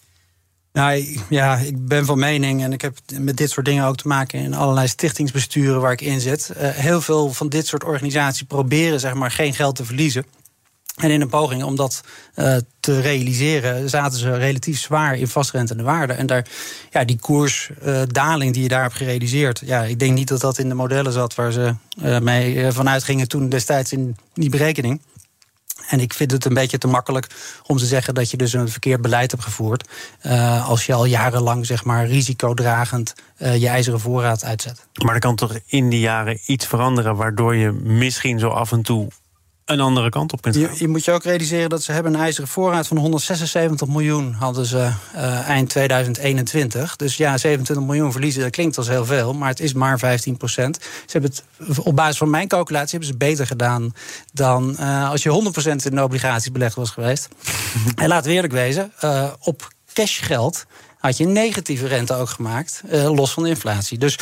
Nou, 0.74 1.20
ja, 1.30 1.58
ik 1.58 1.88
ben 1.88 2.06
van 2.06 2.20
mening 2.20 2.64
en 2.64 2.74
ik 2.74 2.82
heb 2.82 2.98
met 3.20 3.38
dit 3.38 3.50
soort 3.50 3.66
dingen 3.66 3.86
ook 3.86 3.98
te 3.98 4.08
maken 4.08 4.40
in 4.40 4.54
allerlei 4.54 4.88
stichtingsbesturen 4.88 5.82
waar 5.82 5.92
ik 5.92 6.02
in 6.02 6.20
zit. 6.20 6.52
Uh, 6.58 6.70
heel 6.70 7.02
veel 7.02 7.34
van 7.34 7.50
dit 7.50 7.68
soort 7.68 7.84
organisaties 7.84 8.44
proberen 8.44 9.00
zeg 9.00 9.14
maar 9.14 9.32
geen 9.32 9.54
geld 9.54 9.76
te 9.76 9.86
verliezen. 9.86 10.26
En 10.96 11.12
in 11.12 11.22
een 11.22 11.30
poging 11.30 11.64
om 11.64 11.76
dat 11.76 12.02
uh, 12.36 12.56
te 12.80 13.02
realiseren, 13.02 13.90
zaten 13.90 14.20
ze 14.20 14.36
relatief 14.36 14.80
zwaar 14.80 15.18
in 15.18 15.28
vastrentende 15.28 15.84
waarde. 15.84 16.14
En 16.14 16.26
daar, 16.26 16.48
ja, 16.92 17.04
die 17.04 17.20
koersdaling 17.20 18.48
uh, 18.48 18.54
die 18.54 18.64
je 18.64 18.70
daar 18.70 18.82
hebt 18.82 18.96
gerealiseerd, 18.96 19.62
ja, 19.66 19.84
ik 19.84 20.00
denk 20.00 20.14
niet 20.14 20.28
dat 20.28 20.42
dat 20.42 20.58
in 20.58 20.70
de 20.70 20.76
modellen 20.76 21.12
zat 21.12 21.36
waar 21.36 21.52
ze 21.52 21.74
mee 22.22 22.72
vanuit 22.72 23.04
gingen 23.04 23.28
toen 23.28 23.50
destijds 23.50 23.92
in 23.92 24.18
die 24.34 24.50
berekening. 24.50 25.02
En 25.90 26.00
ik 26.00 26.14
vind 26.14 26.32
het 26.32 26.46
een 26.46 26.54
beetje 26.54 26.78
te 26.78 26.88
makkelijk 26.88 27.28
om 27.66 27.78
te 27.78 27.86
zeggen 27.86 28.14
dat 28.14 28.32
je 28.32 28.38
dus 28.38 28.54
een 28.54 28.70
verkeerd 28.70 29.02
beleid 29.02 29.32
hebt 29.32 29.44
gevoerd. 29.44 29.90
Uh, 30.26 30.70
als 30.70 30.86
je 30.86 30.94
al 30.94 31.06
jarenlang 31.06 31.66
zeg 31.66 31.84
maar 31.84 32.08
risicodragend 32.08 33.14
uh, 33.38 33.58
je 33.58 33.68
ijzeren 33.68 34.00
voorraad 34.00 34.44
uitzet. 34.44 34.88
Maar 35.04 35.14
er 35.14 35.20
kan 35.20 35.36
toch 35.36 35.60
in 35.66 35.90
die 35.90 36.00
jaren 36.00 36.40
iets 36.46 36.66
veranderen 36.66 37.16
waardoor 37.16 37.56
je 37.56 37.72
misschien 37.72 38.40
zo 38.40 38.50
af 38.50 38.72
en 38.72 38.82
toe 38.82 39.08
een 39.70 39.80
andere 39.80 40.10
kant 40.10 40.34
op 40.34 40.42
kunt 40.42 40.56
gaan. 40.56 40.64
Je, 40.64 40.80
je, 40.80 40.88
moet 40.88 41.06
je 41.06 41.12
ook 41.12 41.24
realiseren 41.24 41.70
dat 41.70 41.84
ze 41.84 41.92
hebben 41.92 42.14
een 42.14 42.20
ijzeren 42.20 42.48
voorraad 42.50 42.88
van 42.88 42.98
176 42.98 43.88
miljoen 43.88 44.34
hadden 44.34 44.66
ze 44.66 44.92
uh, 45.16 45.48
eind 45.48 45.70
2021. 45.70 46.96
Dus 46.96 47.18
ja, 47.18 47.38
27 47.38 47.86
miljoen 47.86 48.12
verliezen, 48.12 48.42
dat 48.42 48.52
klinkt 48.52 48.78
als 48.78 48.88
heel 48.88 49.06
veel, 49.06 49.34
maar 49.34 49.50
het 49.50 49.60
is 49.60 49.74
maar 49.74 50.00
15 50.00 50.38
procent. 50.38 50.78
Ze 50.82 51.20
hebben 51.20 51.32
het 51.32 51.80
op 51.80 51.96
basis 51.96 52.18
van 52.18 52.30
mijn 52.30 52.48
calculatie 52.48 52.90
hebben 52.90 53.08
ze 53.10 53.18
beter 53.18 53.48
gedaan 53.48 53.94
dan 54.34 54.76
uh, 54.80 55.10
als 55.10 55.24
je 55.24 55.30
100 55.30 55.52
procent 55.52 55.86
in 55.86 56.04
obligaties 56.04 56.52
belegd 56.52 56.76
was 56.76 56.90
geweest. 56.90 57.28
en 57.96 58.08
laten 58.08 58.30
we 58.30 58.36
eerlijk 58.36 58.54
wezen, 58.54 58.94
uh, 59.04 59.28
op 59.40 59.68
cashgeld 59.94 60.66
had 60.98 61.18
je 61.18 61.24
een 61.24 61.32
negatieve 61.32 61.88
rente 61.88 62.14
ook 62.14 62.30
gemaakt, 62.30 62.82
los 62.92 63.32
van 63.34 63.44
de 63.44 63.50
inflatie. 63.50 63.98
Dus 63.98 64.18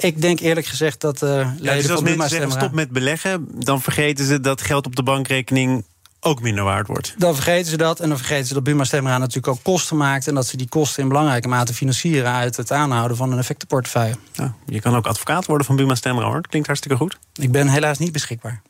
ik 0.00 0.20
denk 0.20 0.40
eerlijk 0.40 0.66
gezegd 0.66 1.00
dat 1.00 1.22
uh, 1.22 1.48
ja, 1.60 1.74
dus 1.74 1.90
als 1.90 2.00
mensen 2.00 2.28
zeggen 2.28 2.50
stop 2.50 2.72
met 2.72 2.90
beleggen, 2.90 3.48
dan 3.64 3.82
vergeten 3.82 4.24
ze 4.24 4.40
dat 4.40 4.62
geld 4.62 4.86
op 4.86 4.96
de 4.96 5.02
bankrekening 5.02 5.84
ook 6.20 6.42
minder 6.42 6.64
waard 6.64 6.86
wordt. 6.86 7.14
Dan 7.18 7.34
vergeten 7.34 7.70
ze 7.70 7.76
dat 7.76 8.00
en 8.00 8.08
dan 8.08 8.18
vergeten 8.18 8.46
ze 8.46 8.54
dat 8.54 8.62
Buma 8.62 8.84
Stemra 8.84 9.18
natuurlijk 9.18 9.48
ook 9.48 9.62
kosten 9.62 9.96
maakt... 9.96 10.26
en 10.26 10.34
dat 10.34 10.46
ze 10.46 10.56
die 10.56 10.68
kosten 10.68 11.02
in 11.02 11.08
belangrijke 11.08 11.48
mate 11.48 11.74
financieren... 11.74 12.32
uit 12.32 12.56
het 12.56 12.72
aanhouden 12.72 13.16
van 13.16 13.32
een 13.32 13.38
effectenportefeuille. 13.38 14.14
Ja, 14.32 14.54
je 14.66 14.80
kan 14.80 14.96
ook 14.96 15.06
advocaat 15.06 15.46
worden 15.46 15.66
van 15.66 15.76
Buma 15.76 15.94
Stemra, 15.94 16.24
hoor. 16.24 16.40
Klinkt 16.40 16.66
hartstikke 16.66 16.96
goed. 16.96 17.18
Ik 17.34 17.52
ben 17.52 17.68
helaas 17.68 17.98
niet 17.98 18.12
beschikbaar. 18.12 18.62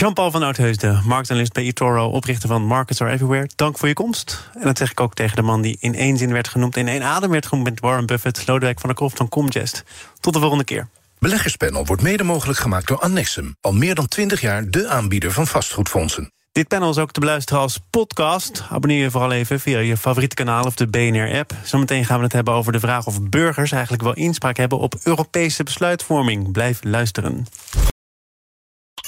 Jean-Paul 0.00 0.30
van 0.30 0.42
Oudheusden, 0.42 1.02
marktanalist 1.06 1.52
bij 1.52 1.64
eToro, 1.64 2.06
oprichter 2.06 2.48
van 2.48 2.62
Markets 2.64 3.00
Are 3.00 3.10
Everywhere. 3.10 3.48
Dank 3.56 3.78
voor 3.78 3.88
je 3.88 3.94
komst. 3.94 4.50
En 4.54 4.62
dat 4.62 4.78
zeg 4.78 4.90
ik 4.90 5.00
ook 5.00 5.14
tegen 5.14 5.36
de 5.36 5.42
man 5.42 5.60
die 5.60 5.76
in 5.80 5.94
één 5.94 6.16
zin 6.16 6.32
werd 6.32 6.48
genoemd, 6.48 6.76
in 6.76 6.88
één 6.88 7.02
adem 7.02 7.30
werd 7.30 7.46
genoemd 7.46 7.68
met 7.68 7.80
Warren 7.80 8.06
Buffett, 8.06 8.46
Lodewijk 8.46 8.80
van 8.80 8.88
der 8.88 8.98
Kroft 8.98 9.16
van 9.16 9.28
Comgest. 9.28 9.84
Tot 10.20 10.32
de 10.32 10.40
volgende 10.40 10.64
keer. 10.64 10.88
Beleggerspanel 11.18 11.86
wordt 11.86 12.02
mede 12.02 12.24
mogelijk 12.24 12.58
gemaakt 12.58 12.86
door 12.86 12.98
Annexum, 12.98 13.56
al 13.60 13.72
meer 13.72 13.94
dan 13.94 14.08
20 14.08 14.40
jaar 14.40 14.70
de 14.70 14.88
aanbieder 14.88 15.32
van 15.32 15.46
vastgoedfondsen. 15.46 16.32
Dit 16.52 16.68
panel 16.68 16.90
is 16.90 16.98
ook 16.98 17.12
te 17.12 17.20
beluisteren 17.20 17.62
als 17.62 17.78
podcast. 17.90 18.64
Abonneer 18.70 19.02
je 19.02 19.10
vooral 19.10 19.32
even 19.32 19.60
via 19.60 19.78
je 19.78 19.96
favoriete 19.96 20.34
kanaal 20.34 20.64
of 20.64 20.74
de 20.74 20.86
BNR-app. 20.86 21.52
Zometeen 21.64 22.04
gaan 22.04 22.18
we 22.18 22.24
het 22.24 22.32
hebben 22.32 22.54
over 22.54 22.72
de 22.72 22.80
vraag 22.80 23.06
of 23.06 23.22
burgers 23.22 23.72
eigenlijk 23.72 24.02
wel 24.02 24.14
inspraak 24.14 24.56
hebben 24.56 24.78
op 24.78 24.94
Europese 25.02 25.62
besluitvorming. 25.62 26.52
Blijf 26.52 26.78
luisteren. 26.82 27.46